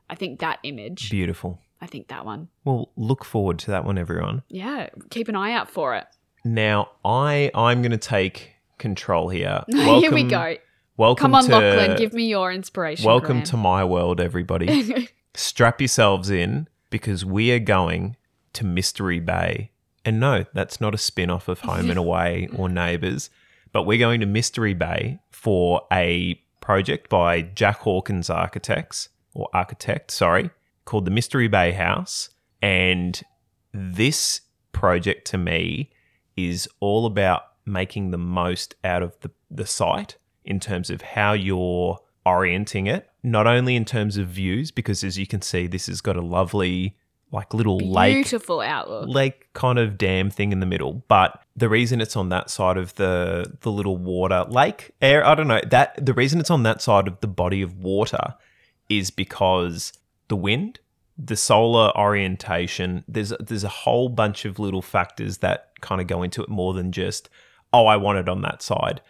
[0.10, 1.10] I think that image.
[1.10, 1.62] Beautiful.
[1.82, 2.50] I think that one.
[2.66, 4.44] Well, look forward to that one, everyone.
[4.50, 6.06] Yeah, keep an eye out for it.
[6.44, 9.64] Now, I I'm going to take control here.
[9.70, 10.56] Here we go.
[10.98, 13.06] Welcome Come on, to Lachlan, give me your inspiration.
[13.06, 13.44] welcome gram.
[13.46, 15.08] to my world, everybody.
[15.34, 18.18] Strap yourselves in because we are going
[18.54, 19.72] to Mystery Bay.
[20.06, 23.30] And no, that's not a spin off of Home and Away or Neighbours,
[23.72, 30.12] but we're going to Mystery Bay for a project by Jack Hawkins Architects, or Architect,
[30.12, 30.50] sorry,
[30.86, 32.30] called the Mystery Bay House.
[32.62, 33.22] And
[33.74, 35.92] this project to me
[36.36, 41.34] is all about making the most out of the, the site in terms of how
[41.34, 45.88] you're orienting it, not only in terms of views, because as you can see, this
[45.88, 46.98] has got a lovely,
[47.32, 49.08] like little lake Beautiful outlook.
[49.08, 51.04] lake kind of dam thing in the middle.
[51.08, 55.36] But the reason it's on that side of the the little water lake air, I
[55.36, 58.36] don't know that the reason it's on that side of the body of water
[58.90, 59.94] is because
[60.28, 60.80] the wind,
[61.18, 63.04] the solar orientation.
[63.08, 66.74] There's there's a whole bunch of little factors that kind of go into it more
[66.74, 67.30] than just
[67.72, 69.02] oh I want it on that side.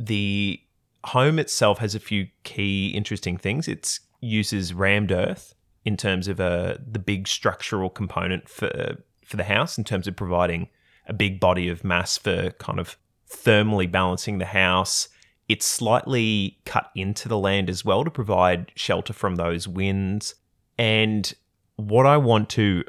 [0.00, 0.60] The
[1.04, 3.68] home itself has a few key interesting things.
[3.68, 9.44] It uses rammed earth in terms of uh, the big structural component for for the
[9.44, 10.68] house in terms of providing
[11.06, 12.96] a big body of mass for kind of
[13.30, 15.08] thermally balancing the house.
[15.48, 20.34] It's slightly cut into the land as well to provide shelter from those winds.
[20.78, 21.32] And
[21.76, 22.84] what I want to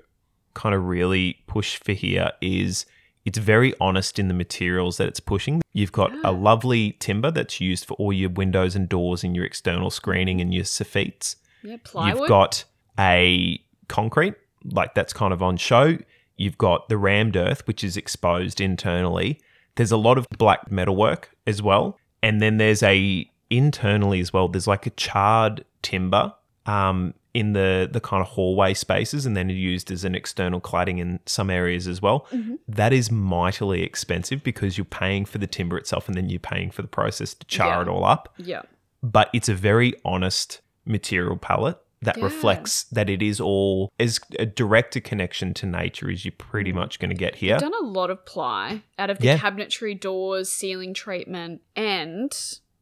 [0.54, 2.86] kind of really push for here is
[3.26, 5.62] it's very honest in the materials that it's pushing.
[5.72, 6.22] You've got Yeah.
[6.26, 10.42] a lovely timber that's used for all your windows and doors and your external screening
[10.42, 11.38] and your soffits.
[11.64, 12.20] Yeah, plywood.
[12.20, 12.66] You've got
[13.00, 15.98] a concrete, like that's kind of on show.
[16.38, 19.40] You've got the rammed earth, which is exposed internally.
[19.76, 21.98] There's a lot of black metalwork as well.
[22.22, 26.34] And then there's a internally as well, there's like a charred timber
[26.66, 31.00] um, in the the kind of hallway spaces and then used as an external cladding
[31.00, 32.26] in some areas as well.
[32.32, 32.58] Mhm.
[32.68, 36.72] That is mightily expensive because you're paying for the timber itself and then you're paying
[36.72, 37.82] for the process to char Yeah.
[37.82, 38.62] it all up yeah.
[39.02, 42.24] but it's a very honest material palette that Yeah.
[42.26, 46.72] reflects that it is all as a direct a connection to nature as you're pretty
[46.72, 46.76] Mm.
[46.76, 47.56] much going to get here.
[47.56, 49.38] I've done a lot of ply out of the Yeah.
[49.38, 52.32] cabinetry doors, ceiling treatment, and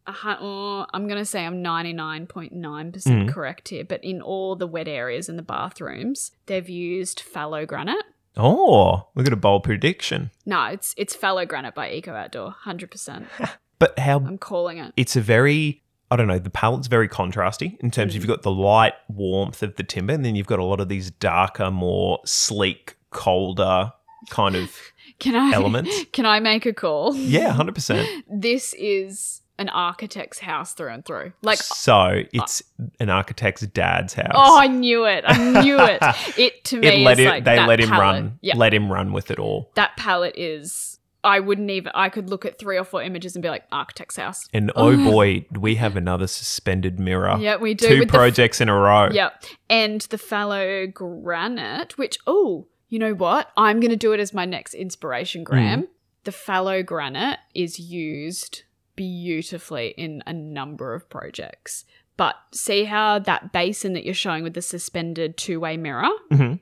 [0.07, 3.29] hu- oh, I'm going to say I'm 99.9% Mhm.
[3.33, 8.03] correct here, but in all the wet areas in the bathrooms, they've used fallow granite.
[8.37, 10.31] Oh, look at a bold prediction.
[10.45, 13.25] No, it's it's fallow granite by Eco Outdoor, 100%.
[13.79, 14.93] But how I'm calling it.
[14.95, 18.25] it's a very I don't know, the palette's very contrasty in terms of Mm.
[18.25, 20.89] you've got the light warmth of the timber and then you've got a lot of
[20.89, 23.93] these darker, more sleek, colder
[24.29, 24.75] kind of
[25.19, 26.05] Can I elements.
[26.13, 27.15] Can I make a call?
[27.15, 28.23] Yeah, 100%.
[28.29, 31.33] This is an architect's house through and through.
[31.43, 32.63] Like so it's
[32.99, 34.31] an architect's dad's house.
[34.33, 35.23] Oh, I knew it.
[35.27, 35.99] I knew it.
[36.37, 38.01] It to me it let is it, like they let him palette.
[38.01, 40.90] run Yeah, let him run with it all that palette is.
[41.23, 41.91] I wouldn't even.
[41.93, 44.47] I could look at three or four images and be like, architect's house.
[44.53, 47.87] and oh boy we have another suspended mirror Yeah, we do.
[47.87, 52.99] two the f- projects in a row Yep, and the fallow granite, which oh, you
[52.99, 53.49] know what?
[53.55, 55.45] I'm going to do it as my next inspiration, Hmm.
[55.45, 55.87] gram.
[56.23, 58.63] The fallow granite is used
[58.95, 61.85] beautifully in a number of projects.
[62.17, 66.59] But see how that basin that you're showing with the suspended two-way mirror Mhm.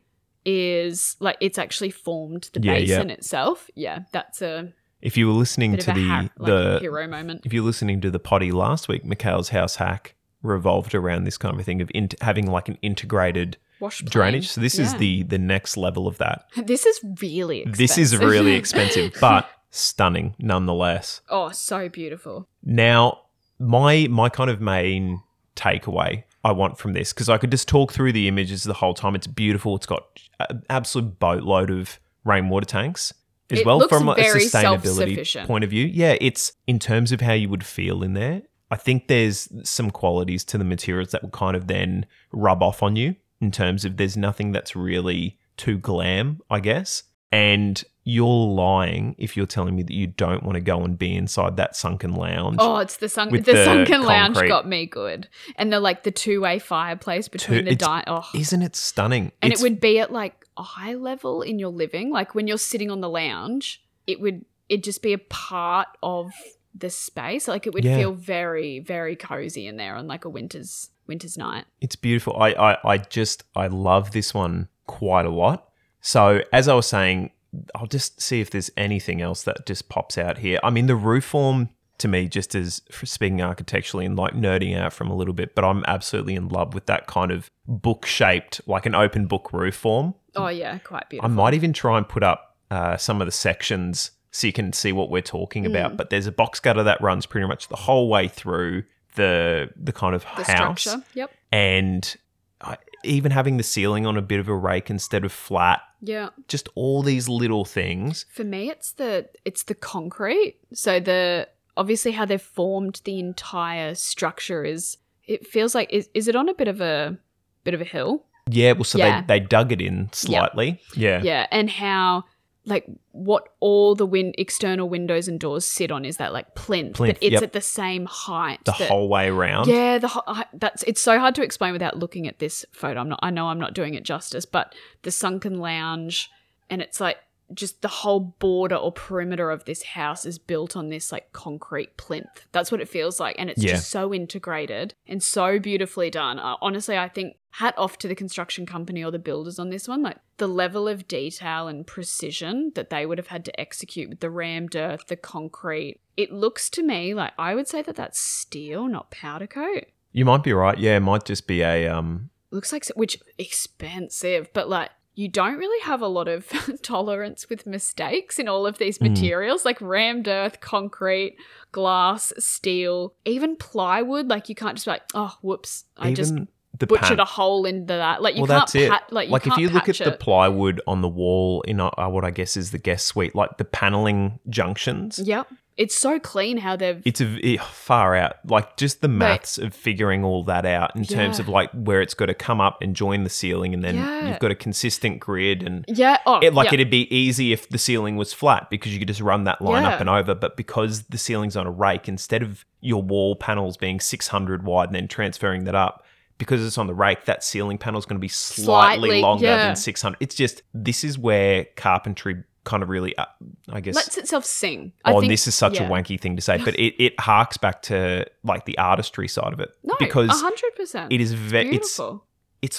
[0.52, 2.96] Is like it's actually formed the Yeah, yeah.
[2.98, 3.70] basin itself.
[3.76, 7.42] Yeah, that's a if you were listening to the ha- like the hero moment.
[7.46, 11.60] if you're listening to the potty last week Michaela's house hack revolved around this kind
[11.60, 13.58] of thing of in- having like an integrated
[14.06, 17.78] drainage so this is the the next level of that This is really expensive.
[17.78, 22.48] this is really expensive but stunning nonetheless oh, so beautiful.
[22.64, 23.20] Now,
[23.60, 25.22] my my kind of main
[25.56, 28.94] takeaway I want from this because I could just talk through the images the whole
[28.94, 29.16] time.
[29.16, 29.76] It's beautiful.
[29.76, 30.06] It's got
[30.50, 33.14] an absolute boatload of rainwater tanks
[33.52, 35.86] as It well from a sustainability point of view.
[35.86, 38.44] Yeah, it's in terms of how you would feel in there.
[38.72, 42.84] I think there's some qualities to the materials that will kind of then rub off
[42.84, 47.04] on you in terms of there's nothing that's really too glam, I guess.
[47.32, 51.16] And you're lying if you're telling me that you don't want to go and be
[51.16, 52.58] inside that sunken lounge.
[52.60, 53.30] Oh, it's the sun.
[53.30, 57.66] The, the sunken lounge got me good, and the like the two way fireplace between
[57.66, 59.32] the it's- di- oh, Isn't it stunning?
[59.42, 62.58] and It's- it would be at like eye level in your living, like when you're
[62.58, 66.32] sitting on the lounge, it would it just be a part of
[66.74, 67.48] the space.
[67.48, 67.98] Like it would Yeah.
[67.98, 71.66] feel very very cozy in there on like a winter's winter's night.
[71.82, 72.36] It's beautiful.
[72.38, 75.69] I, I, I just I love this one quite a lot.
[76.02, 77.32] So as I was saying,
[77.76, 80.60] I'll just see if there's anything else that just pops out here.
[80.64, 84.94] I mean, the roof form to me, just as speaking architecturally and like nerding out
[84.94, 88.62] from a little bit, but I'm absolutely in love with that kind of book shaped,
[88.68, 90.14] like an open book roof form.
[90.36, 91.30] Oh yeah, quite beautiful.
[91.30, 94.72] I might even try and put up uh, some of the sections so you can
[94.72, 95.70] see what we're talking Mm.
[95.72, 95.98] about.
[95.98, 98.84] But there's a box gutter that runs pretty much the whole way through
[99.16, 101.04] the the kind of the house structure.
[101.16, 101.32] Yep.
[101.52, 102.16] and
[102.62, 106.30] I, even having the ceiling on a bit of a rake instead of flat Yeah.
[106.48, 110.56] just all these little things For me, it's the it's the concrete.
[110.74, 114.98] So the obviously how they've formed the entire structure is.
[115.26, 117.18] It feels like is is it on a bit of a
[117.64, 118.26] bit of a hill?
[118.52, 119.22] yeah well so Yeah.
[119.22, 122.24] they, they dug it in slightly yeah Yeah, and how
[122.70, 126.96] like what all the win- external windows and doors sit on is that like plinth,
[126.96, 127.44] Plinth, but it's yep.
[127.44, 128.60] at the same height.
[128.66, 131.98] the that- whole way around Yeah, the ho- that's it's so hard to explain without
[131.98, 133.00] looking at this photo.
[133.02, 133.20] I'm not.
[133.22, 136.30] I know I'm not doing it justice, but the sunken lounge,
[136.70, 137.18] and it's like
[137.52, 141.98] just the whole border or perimeter of this house is built on this like concrete
[141.98, 142.46] plinth.
[142.52, 143.72] That's what it feels like, and it's Yeah.
[143.72, 146.38] just so integrated and so beautifully done.
[146.38, 149.88] Uh, honestly, I think hat off to the construction company or the builders on this
[149.88, 150.02] one.
[150.04, 154.20] Like the level of detail and precision that they would have had to execute with
[154.20, 156.00] the rammed earth, the concrete.
[156.16, 160.26] It looks to me like I would say that that's steel, not powder coat you
[160.26, 164.68] might be right yeah it might just be a um looks like which expensive but
[164.68, 166.48] like you don't really have a lot of
[166.82, 169.10] tolerance with mistakes in all of these Mm.
[169.12, 171.38] materials like rammed earth concrete
[171.72, 176.34] glass steel even plywood like you can't just be like oh whoops i even just
[176.80, 178.22] the butchered pan- a hole into that.
[178.22, 178.90] Like you well, can't that's it.
[178.90, 181.80] pat, like you like if you look at patch the plywood on the wall in
[181.80, 185.48] uh, what I guess is the guest suite, like the paneling junctions, Yep.
[185.78, 188.34] It's so clean how they've it's a it- far out.
[188.46, 192.14] Like just the maths of figuring all that out in terms of like where it's
[192.14, 194.28] got to come up and join the ceiling, and then Yeah.
[194.28, 195.86] you've got a consistent grid and.
[195.88, 196.18] Yeah.
[196.26, 196.74] Oh, It, like yeah.
[196.74, 199.84] it'd be easy if the ceiling was flat because you could just run that line
[199.84, 199.92] Yeah.
[199.92, 200.36] up and over.
[200.36, 204.90] But because the ceiling's on a rake, instead of your wall panels being 600 wide
[204.90, 206.04] and then transferring that up,
[206.40, 209.46] because it's on the rake, that ceiling panel is going to be slightly, Slightly, longer
[209.46, 209.68] yeah.
[209.68, 210.18] than 600.
[210.20, 213.26] It's just this is where carpentry kind of really, uh,
[213.70, 213.96] I guess.
[213.96, 214.92] lets itself sing.
[215.06, 215.88] I Oh, think- this is such yeah.
[215.88, 219.54] a wanky thing to say, but it, it harks back to like the artistry side
[219.54, 221.12] of it No, because hundred percent.
[221.14, 222.16] it is very it's beautiful.
[222.16, 222.29] it's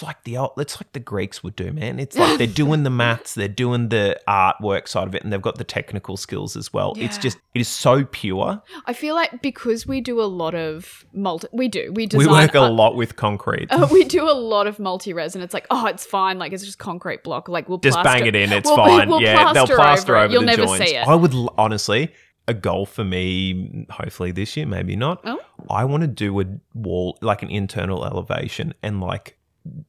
[0.03, 1.99] like the old, it's like the Greeks would do, man.
[1.99, 5.40] It's like they're doing the maths, they're doing the artwork side of it, and they've
[5.40, 6.93] got the technical skills as well.
[6.97, 8.62] It's just it is so pure.
[8.87, 12.55] I feel like because we do a lot of multi, we do we We work
[12.55, 13.69] a uh, lot with concrete.
[13.71, 16.38] uh, we do a lot of multi-res, and it's like, oh, it's fine.
[16.38, 17.49] Like it's just concrete block.
[17.49, 19.09] Like we'll just plaster, bang it in, it's we'll- fine.
[19.09, 20.33] we'll yeah, they'll plaster over, it.
[20.33, 20.90] You'll the never joints.
[20.90, 21.07] see it.
[21.09, 22.12] I would l- honestly
[22.49, 25.21] a goal for me, hopefully this year, maybe not.
[25.25, 25.40] Oh.
[25.71, 29.37] I want to do a wall like an internal elevation and like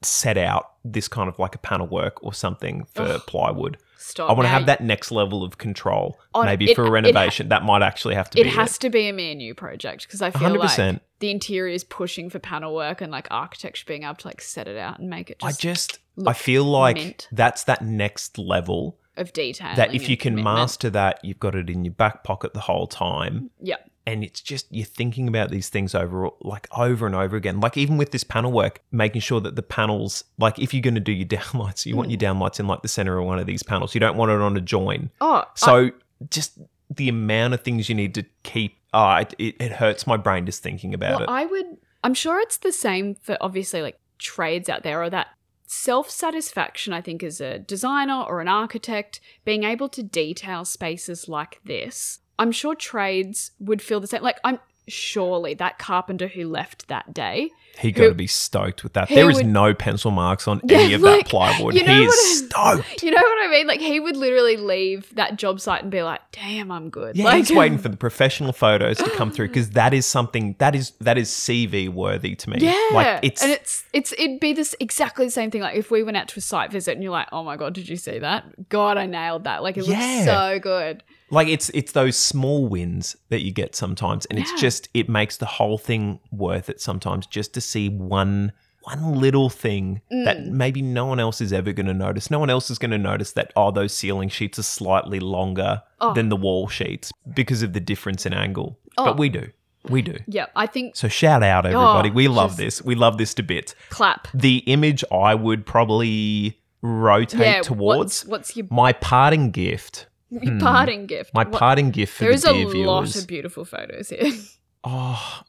[0.02, 3.22] set out this kind of like a panel work or something for Ugh.
[3.28, 3.78] plywood.
[3.98, 4.30] Stop.
[4.32, 6.20] I want to have that next level of control.
[6.34, 8.50] Oh, maybe it- for a ha- renovation, that might actually have to be It be
[8.52, 10.94] has to be a me and you project because I feel 100%.
[10.94, 14.42] like the interior is pushing for panel work and like architecture being able to like
[14.42, 17.28] set it out and make it I just, just I feel like mint.
[17.32, 19.76] that's that next level of detail.
[19.76, 22.88] that if you can master that, you've got it in your back pocket the whole
[22.88, 23.52] time.
[23.62, 23.76] yeah,
[24.08, 27.60] And it's just you're thinking about these things over like over and over again.
[27.60, 30.96] Like even with this panel work, making sure that the panels, like if you're going
[30.96, 32.20] to do your downlights, you want Mm.
[32.22, 33.94] your downlights in like the center of one of these panels.
[33.94, 35.12] You don't want it on a join.
[35.22, 35.92] oh, So
[36.30, 36.58] just
[36.90, 38.78] the amount of things you need to keep.
[38.94, 41.32] Oh, it, it, it hurts my brain just thinking about well, it.
[41.32, 41.78] I would.
[42.04, 45.28] I'm sure it's the same for obviously like trades out there, or that
[45.68, 46.92] self satisfaction.
[46.92, 52.20] I think as a designer or an architect, being able to detail spaces like this.
[52.42, 54.22] I'm sure trades would feel the same.
[54.24, 58.94] Like I'm surely that carpenter who left that day He got to be stoked with
[58.94, 59.08] that.
[59.10, 61.76] he There is would- no pencil marks on Yeah, any of like, that plywood.
[61.76, 63.04] you know he is I- stoked.
[63.04, 63.68] You know what I mean?
[63.68, 67.26] Like he would literally leave that job site and be like, "Damn, I'm good." Yeah,
[67.26, 70.76] like, he's waiting for the professional photos to come through because that is something that
[70.76, 72.58] is that is CV worthy to me.
[72.60, 75.62] Yeah, like it's, and it's it's it'd be this exactly the same thing.
[75.62, 77.74] Like if we went out to a site visit and you're like, "Oh my god,
[77.74, 78.68] did you see that?
[78.70, 79.62] God, I nailed that!
[79.64, 80.00] Like it Yeah.
[80.00, 84.54] looks so good." Like it's it's those small wins that you get sometimes, and it's
[84.62, 88.52] just it makes the whole thing worth it sometimes just to see one
[88.84, 90.48] one little thing that Mm.
[90.52, 92.32] maybe no one else is ever going to notice.
[92.32, 95.84] No one else is going to notice that oh those ceiling sheets are slightly longer
[96.00, 96.14] Oh.
[96.14, 98.80] than the wall sheets because of the difference in angle.
[98.98, 99.06] Oh.
[99.06, 99.50] But we do.
[99.90, 100.18] We do.
[100.28, 102.10] Yeah, I think So shout out everybody.
[102.10, 102.82] Oh, we love this.
[102.84, 103.74] We love this to bits.
[103.90, 104.28] clap.
[104.34, 110.08] The image I would probably rotate yeah, towards what's, what's your, my parting gift.
[110.32, 110.60] Your hmm.
[110.60, 111.34] parting gift?
[111.34, 114.32] My What- parting gift for There the is a dear lot of beautiful photos here.
[114.84, 115.42] oh,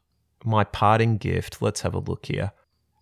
[0.45, 1.63] my parting gift.
[1.63, 2.53] Let's have a look here.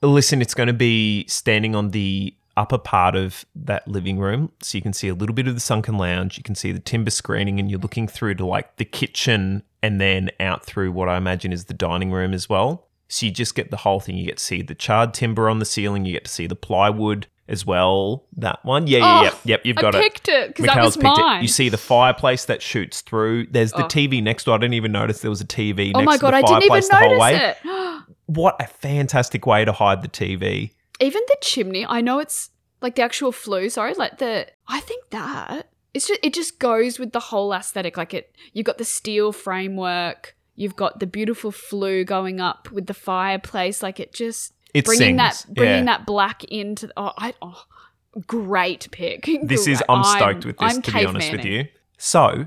[0.03, 4.53] Listen, it's going to be standing on the upper part of that living room.
[4.63, 6.37] So you can see a little bit of the sunken lounge.
[6.37, 10.01] You can see the timber screening, and you're looking through to like the kitchen and
[10.01, 12.89] then out through what I imagine is the dining room as well.
[13.09, 14.17] So you just get the whole thing.
[14.17, 16.05] You get to see the charred timber on the ceiling.
[16.05, 18.25] You get to see the plywood as well.
[18.37, 18.87] That one.
[18.87, 19.61] Yeah, yeah, Oh, yep, yep.
[19.67, 20.03] You've got I it.
[20.03, 21.39] picked it because that was mine.
[21.41, 21.43] it.
[21.43, 23.47] You see the fireplace that shoots through.
[23.51, 23.89] There's the Oh.
[23.89, 24.55] TV next door.
[24.55, 26.83] I didn't even notice there was a TV oh my god, the I didn't even
[26.89, 27.33] the whole way.
[27.33, 28.03] notice it.
[28.27, 30.71] What a fantastic way to hide the TV.
[31.01, 33.69] Even the chimney, I know it's like the actual flue.
[33.71, 34.47] Sorry, like the.
[34.69, 37.97] I think that it's just it just goes with the whole aesthetic.
[37.97, 40.37] Like it, you've got the steel framework.
[40.55, 43.83] You've got the beautiful flue going up with the fireplace.
[43.83, 45.45] Like it just It bringing sings.
[45.45, 45.85] that bringing yeah.
[45.97, 46.91] that black into.
[46.97, 47.65] Oh, I oh,
[48.27, 49.29] great pick.
[49.43, 51.67] This is I'm stoked with this I'm to be honest with you.
[51.99, 52.47] So,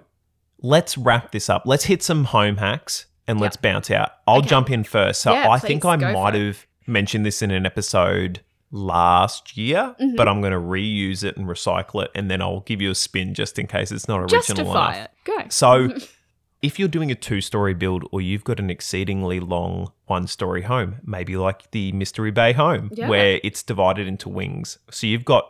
[0.61, 1.63] let's wrap this up.
[1.65, 4.11] Let's hit some home hacks and let's bounce out.
[4.27, 4.47] I'll Okay.
[4.49, 5.21] jump in first.
[5.21, 10.15] So, Yeah, I think I might have mentioned this in an episode last year, Mhm.
[10.15, 12.95] but I'm going to reuse it and recycle it and then I'll give you a
[12.95, 15.05] spin just in case it's not original Justify enough.
[15.05, 15.11] it.
[15.25, 15.37] Go.
[15.49, 15.89] So,
[16.63, 20.63] if you're doing a two story build or you've got an exceedingly long one story
[20.63, 23.07] home, maybe like the Mystery Bay home, Yeah.
[23.09, 24.79] where it's divided into wings.
[24.89, 25.45] So, you've got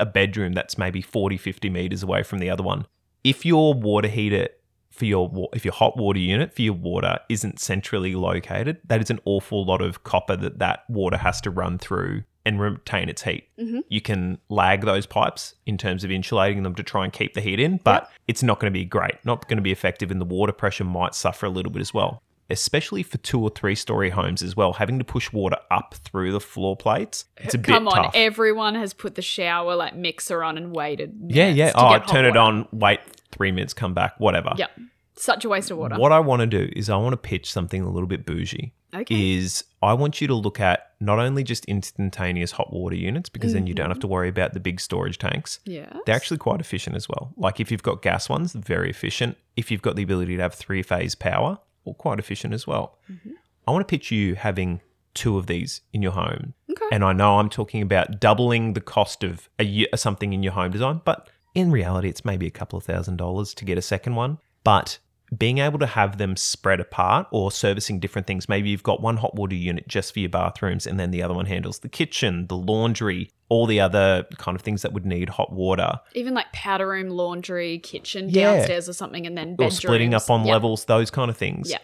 [0.00, 2.86] a bedroom that's maybe 40, 50 meters away from the other one.
[3.24, 4.48] If your water heater
[4.90, 9.10] for your if your hot water unit for your water isn't centrally located, that is
[9.10, 13.22] an awful lot of copper that that water has to run through and retain its
[13.24, 13.44] heat.
[13.60, 13.82] Mhm.
[13.88, 17.40] You can lag those pipes in terms of insulating them to try and keep the
[17.42, 20.20] heat in, but it's not going to be great, not going to be effective, and
[20.20, 22.22] the water pressure might suffer a little bit as well.
[22.48, 24.74] especially for two or three story homes as well.
[24.74, 28.12] Having to push water up through the floor plates, it's a Come bit on, tough.
[28.14, 31.12] everyone has put the shower like mixer on and waited.
[31.26, 31.72] yeah, yeah.
[31.72, 32.38] to Oh, turn it water.
[32.38, 33.00] on, wait
[33.32, 34.52] three minutes, come back, whatever.
[34.56, 34.70] Yep.
[35.16, 35.96] Such a waste of water.
[35.96, 38.72] What I want to do is I want to pitch something a little bit bougie.
[39.00, 39.34] Okay.
[39.36, 43.52] Is I want you to look at not only just instantaneous hot water units because
[43.52, 43.90] then you don't Mm-hmm.
[43.92, 45.60] have to worry about the big storage tanks.
[45.64, 45.92] yeah.
[46.06, 47.32] They're actually quite efficient as well.
[47.36, 49.36] Like if you've got gas ones, very efficient.
[49.56, 52.98] If you've got the ability to have three phase power, well, quite efficient as well.
[53.10, 53.32] Mm-hmm.
[53.68, 54.80] I want to pitch you having
[55.14, 56.54] two of these in your home.
[56.70, 56.84] Okay.
[56.92, 60.70] And I know I'm talking about doubling the cost of a, something in your home
[60.70, 64.14] design, but in reality, it's maybe a couple of thousand dollars to get a second
[64.14, 64.38] one.
[64.62, 64.98] But
[65.36, 69.16] being able to have them spread apart or servicing different things, maybe you've got one
[69.16, 72.46] hot water unit just for your bathrooms, and then the other one handles the kitchen,
[72.46, 76.52] the laundry, all the other kind of things that would need hot water, Even like
[76.52, 78.54] powder room, laundry, kitchen, Yeah.
[78.56, 80.52] downstairs or something, and then or splitting up on Yep.
[80.52, 81.70] levels, those kind of things.
[81.70, 81.78] Yeah.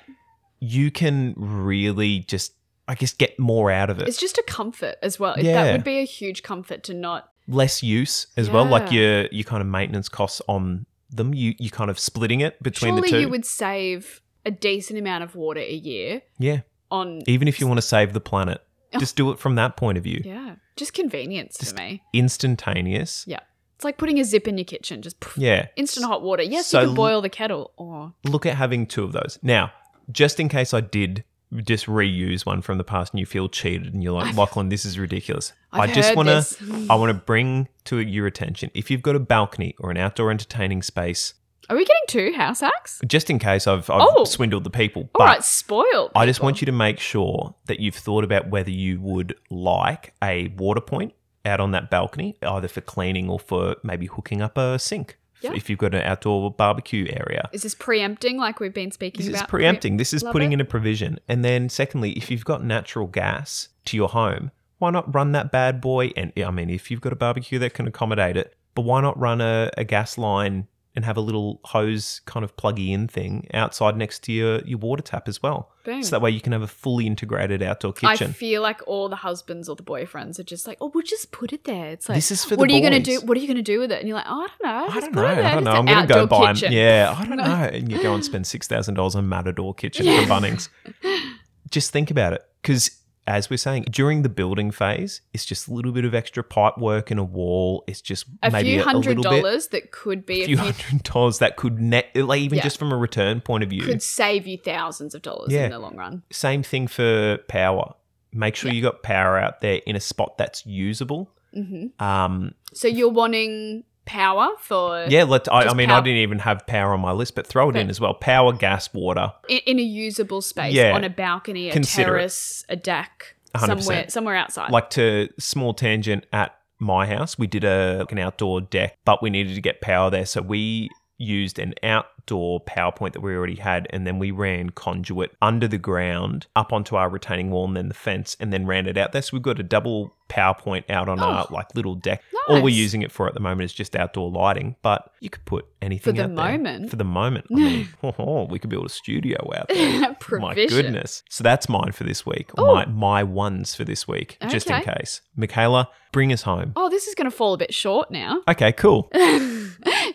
[0.61, 2.53] You can really just,
[2.87, 4.07] I guess, get more out of it.
[4.07, 5.35] It's just a comfort as well.
[5.39, 5.65] Yeah.
[5.65, 7.29] That would be a huge comfort to not.
[7.49, 8.65] less use as well.
[8.65, 10.87] Like your your kind of maintenance costs on
[11.17, 11.35] them.
[11.35, 13.21] You you kind of splitting it between Surely the two.
[13.21, 16.61] you would save a decent amount of water a year yeah.
[16.91, 17.23] on.
[17.27, 18.61] Even if you want to save the planet,
[18.99, 20.21] just do it from that point of view.
[20.25, 20.57] Yeah.
[20.77, 22.03] Just convenience Just- for me.
[22.13, 23.25] Instantaneous.
[23.27, 23.41] Yeah.
[23.77, 25.03] It's like putting a zip in your kitchen.
[25.03, 25.67] Just poof, Yeah.
[25.77, 26.43] instant hot water.
[26.43, 27.73] Yes, So you can boil the kettle.
[27.77, 29.39] Or Look at having two of those.
[29.43, 29.73] Now,
[30.11, 31.25] just in case I did
[31.65, 34.85] just reuse one from the past and you feel cheated and you're like, Lachlan, this
[34.85, 35.53] is ridiculous.
[35.73, 36.87] I've I just want to.
[36.91, 40.31] I want to bring to your attention if you've got a balcony or an outdoor
[40.31, 41.35] entertaining space,
[41.69, 43.01] Are we getting two house hacks?
[43.07, 44.25] just in case I've, I've Oh.
[44.25, 45.11] swindled the people.
[45.15, 46.13] All right, spoiled.
[46.15, 50.15] I just want you to make sure that you've thought about whether you would like
[50.23, 51.13] a water point
[51.45, 55.19] out on that balcony, either for cleaning or for maybe hooking up a sink.
[55.43, 55.53] Yeah.
[55.55, 57.49] If you've got an outdoor barbecue area.
[57.53, 59.33] Is this preempting like we've been speaking about?
[59.33, 59.97] This is preempting.
[59.97, 60.55] This is Love putting it.
[60.55, 61.19] in a provision.
[61.29, 65.53] And then, secondly, if you've got natural gas to your home, why not run that
[65.53, 66.13] bad boy?
[66.17, 69.19] And I mean, if you've got a barbecue that can accommodate it, but why not
[69.19, 73.47] run a, a gas line and have a little hose kind of pluggy in thing
[73.55, 75.71] outside next to your, your water tap as well?
[75.85, 76.03] Boom.
[76.03, 78.31] So that way you can have a fully integrated outdoor kitchen.
[78.31, 81.33] I feel like all the husbands or the boyfriends are just like, oh, we'll just
[81.33, 81.87] put it there.
[81.91, 83.21] It's like, This is for what the are you gonna do?
[83.23, 83.99] What are you gonna do with it?
[83.99, 84.87] And you're like, oh, I don't know.
[84.95, 85.25] I don't know.
[85.27, 85.71] I don't know.
[85.73, 86.53] I'm going to go buy.
[86.53, 86.73] kitchen.
[86.73, 87.45] Yeah, I don't know.
[87.45, 90.21] And you go and spend six thousand dollars on Matador kitchen Yeah.
[90.27, 90.69] from Bunnings.
[91.71, 92.91] Just think about it, because
[93.27, 96.77] as we're saying, during the building phase, it's just a little bit of extra pipe
[96.79, 97.85] work in a wall.
[97.87, 100.57] It's just A maybe few a, hundred bit, dollars that could be a a few
[100.57, 102.65] few, hundred dollars that could net, like even Yeah.
[102.65, 103.83] just from a return point of view.
[103.83, 105.67] could save you thousands of dollars Yeah.
[105.67, 106.23] in the long run.
[106.33, 107.95] Same thing for power.
[108.33, 108.77] Make sure Yeah.
[108.77, 111.31] you got power out there in a spot that's usable.
[111.55, 116.19] hmm Um, So you're wanting power for yeah, let I, I mean, power- I didn't
[116.21, 118.15] even have power on my list, but throw it in as well.
[118.15, 119.33] Power, gas, water.
[119.49, 120.93] in, in a usable space Yeah.
[120.95, 122.19] on a balcony, a Consider it.
[122.21, 123.67] terrace, a deck, 100%.
[123.83, 124.71] somewhere somewhere outside.
[124.71, 129.23] like to small tangent at my house we did a like an outdoor deck but
[129.23, 133.33] we needed to get power there so we used an outdoor power point that we
[133.37, 137.67] already had and then we ran conduit under the ground up onto our retaining wall
[137.67, 140.17] and then the fence and then ran it out there so we've got a double
[140.33, 141.55] power point out on our Oh.
[141.55, 144.75] like little deck all we're using it for at the moment is just outdoor lighting
[144.83, 146.59] but you could put anything for the out there.
[146.59, 146.91] moment.
[146.91, 151.23] for the moment I mean, oh, we could build a studio out there my goodness.
[151.29, 152.51] So that's mine for this week.
[152.57, 152.75] Oh.
[152.75, 155.21] My my ones for this week, just in case.
[155.37, 156.73] Michaela, bring us home.
[156.77, 158.43] Oh, this is going to fall a bit short now.
[158.49, 159.11] Okay, cool.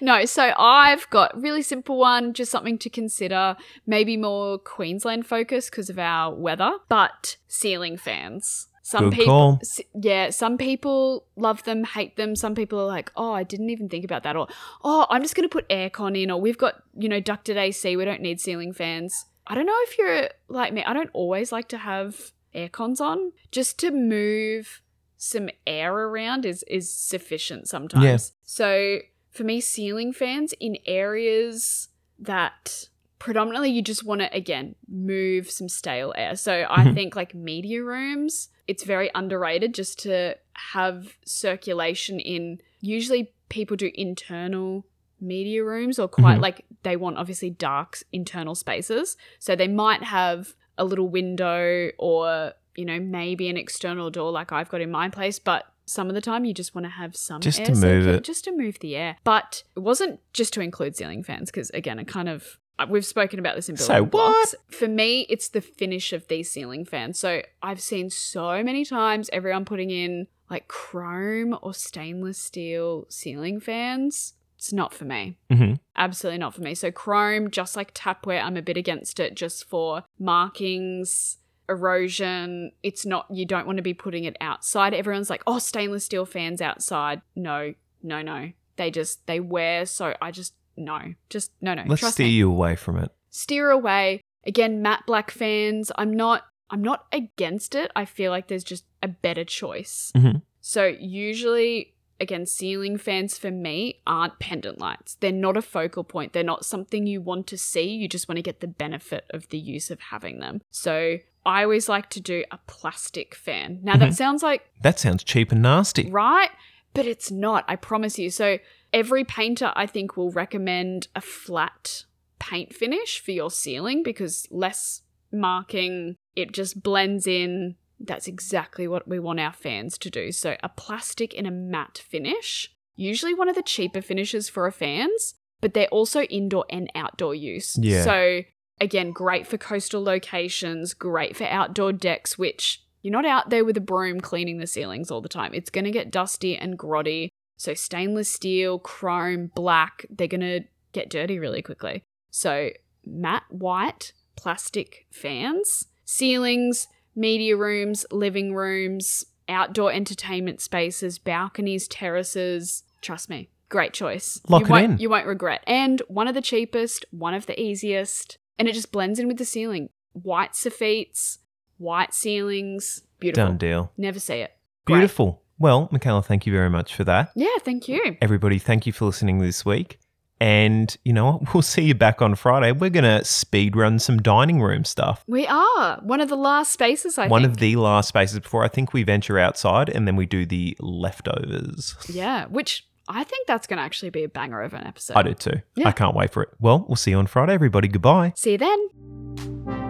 [0.02, 3.56] no, so I've got really simple one, just something to consider,
[3.86, 8.68] maybe more Queensland focus because of our weather, but ceiling fans.
[8.88, 9.62] Some Good people, call.
[10.02, 12.38] yeah, some people love them, hate them.
[12.38, 14.48] Some people are like, oh, I didn't even think about that, or
[14.82, 17.98] oh, I'm just going to put aircon in, or we've got you know ducted AC,
[17.98, 19.26] we don't need ceiling fans.
[19.46, 20.86] I don't know if you're like me.
[20.86, 24.82] I don't always like to have aircons on, just to move
[25.18, 28.06] some air around is is sufficient sometimes.
[28.06, 28.18] Yeah.
[28.46, 29.00] So
[29.32, 32.88] for me, ceiling fans in areas that
[33.20, 36.36] predominantly you just want to again move some stale air.
[36.36, 36.94] So I Mhm.
[36.94, 42.62] think like media rooms, it's very underrated just to have circulation in.
[42.82, 44.86] Usually people do internal
[45.20, 46.42] media rooms or quite Mhm.
[46.42, 49.18] like they want obviously dark internal spaces.
[49.40, 54.52] So they might have a little window or you know maybe an external door like
[54.52, 57.16] I've got in my place, but some of the time you just want to have
[57.16, 58.24] some Just air to move circulate- it.
[58.26, 59.18] just to move the air.
[59.24, 62.60] But it wasn't just to include ceiling fans because again, it kind of
[62.90, 64.12] we've spoken about this in building what?
[64.12, 64.56] blocks.
[64.70, 67.18] For me, it's the finish of these ceiling fans.
[67.20, 73.60] So I've seen so many times everyone putting in like chrome or stainless steel ceiling
[73.60, 74.34] fans.
[74.58, 75.38] It's not for me.
[75.52, 76.76] hmm Absolutely not for me.
[76.76, 81.38] So chrome, just like tapware, I'm a bit against it just for markings,
[81.70, 82.72] erosion.
[82.84, 84.94] It's not you don't want to be putting it outside.
[84.94, 88.52] Everyone's like, "Oh, stainless steel fans outside." No, no, no.
[88.78, 91.14] They just they wear so I just no.
[91.30, 91.84] Just no, no.
[91.88, 92.32] Let's steer me.
[92.34, 93.12] you away from it.
[93.30, 94.22] Steer away.
[94.46, 95.92] Again, matte black fans.
[95.98, 97.92] I'm not I'm not against it.
[97.96, 100.12] I feel like there's just a better choice.
[100.16, 100.42] Mhm.
[100.62, 105.16] So usually again ceiling fans for me aren't pendant lights.
[105.16, 106.34] They're not a focal point.
[106.34, 107.90] They're not something you want to see.
[107.90, 110.62] You just want to get the benefit of the use of having them.
[110.72, 113.80] So I always like to do a plastic fan.
[113.84, 114.00] Now Mhm.
[114.00, 116.10] that sounds like That sounds cheap and nasty.
[116.10, 116.50] right,
[116.94, 117.64] but it's not.
[117.68, 118.30] I promise you.
[118.30, 118.58] So
[118.94, 122.06] every painter I think will recommend a flat
[122.40, 127.76] paint finish for your ceiling because less marking, it just blends in.
[128.00, 130.32] That's exactly what we want our fans to do.
[130.32, 134.72] So a plastic in a matte finish, usually one of the cheaper finishes for our
[134.72, 137.78] fans, but they're also indoor and outdoor use.
[137.82, 138.04] Yeah.
[138.04, 138.42] So
[138.80, 143.78] again, great for coastal locations, great for outdoor decks, which you're not out there with
[143.78, 145.54] a broom cleaning the ceilings all the time.
[145.54, 147.30] It's going to get dusty and grotty.
[147.58, 150.62] So stainless steel, chrome, black, they're going to
[150.94, 152.04] get dirty really quickly.
[152.30, 152.70] So
[153.06, 162.84] matte white plastic fans, ceilings, media rooms, living rooms, outdoor entertainment spaces, balconies, terraces.
[163.02, 164.40] Trust me, great choice.
[164.48, 164.98] Lock you it won't, in.
[165.00, 165.64] You won't regret.
[165.68, 169.38] And one of the cheapest, one of the easiest, and it just blends in with
[169.38, 169.90] the ceiling.
[170.14, 171.40] White soffits,
[171.78, 173.48] white ceilings, beautiful.
[173.48, 173.92] Done deal.
[173.98, 174.52] Never see it.
[174.86, 175.00] Great.
[175.00, 175.44] Beautiful.
[175.60, 177.32] Well, Michaela, thank you very much for that.
[177.36, 178.18] Yeah, thank you.
[178.22, 180.00] Everybody, thank you for listening this week.
[180.40, 181.42] And you know what?
[181.56, 182.72] We'll see you back on Friday.
[182.72, 185.24] We're going to speed run some dining room stuff.
[185.28, 187.18] We are one of the last spaces.
[187.18, 187.54] I One think.
[187.54, 190.78] of the last spaces before I think we venture outside and then we do the
[190.80, 191.96] leftovers.
[192.08, 195.16] yeah, which I think that's going to actually be a banger of an episode.
[195.18, 195.62] I do too.
[195.76, 195.88] Yeah.
[195.88, 196.50] I can't wait for it.
[196.60, 197.88] Well, we'll see you on Friday, everybody.
[197.88, 198.34] Goodbye.
[198.36, 199.87] See you then.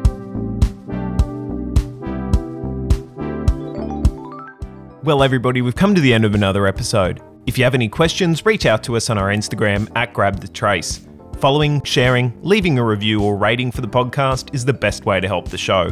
[5.07, 7.21] Well, everybody, we've come to the end of another episode.
[7.45, 11.39] If you have any questions, reach out to us on our Instagram at GrabTheTrace.
[11.39, 15.27] Following, sharing, leaving a review or rating for the podcast is the best way to
[15.29, 15.89] help the show.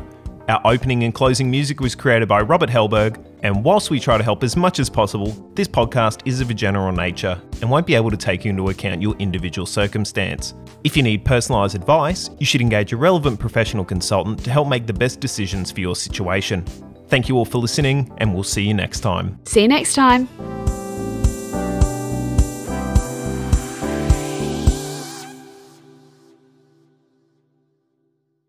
[0.49, 4.23] Our opening and closing music was created by Robert Helberg, and whilst we try to
[4.23, 7.95] help as much as possible, this podcast is of a general nature and won't be
[7.95, 10.55] able to take into account your individual circumstance.
[10.83, 14.87] If you need personalised advice, you should engage a relevant professional consultant to help make
[14.87, 16.65] the best decisions for your situation.
[17.07, 19.39] Thank you all for listening, and we'll see you next time.
[19.45, 20.27] See you next time.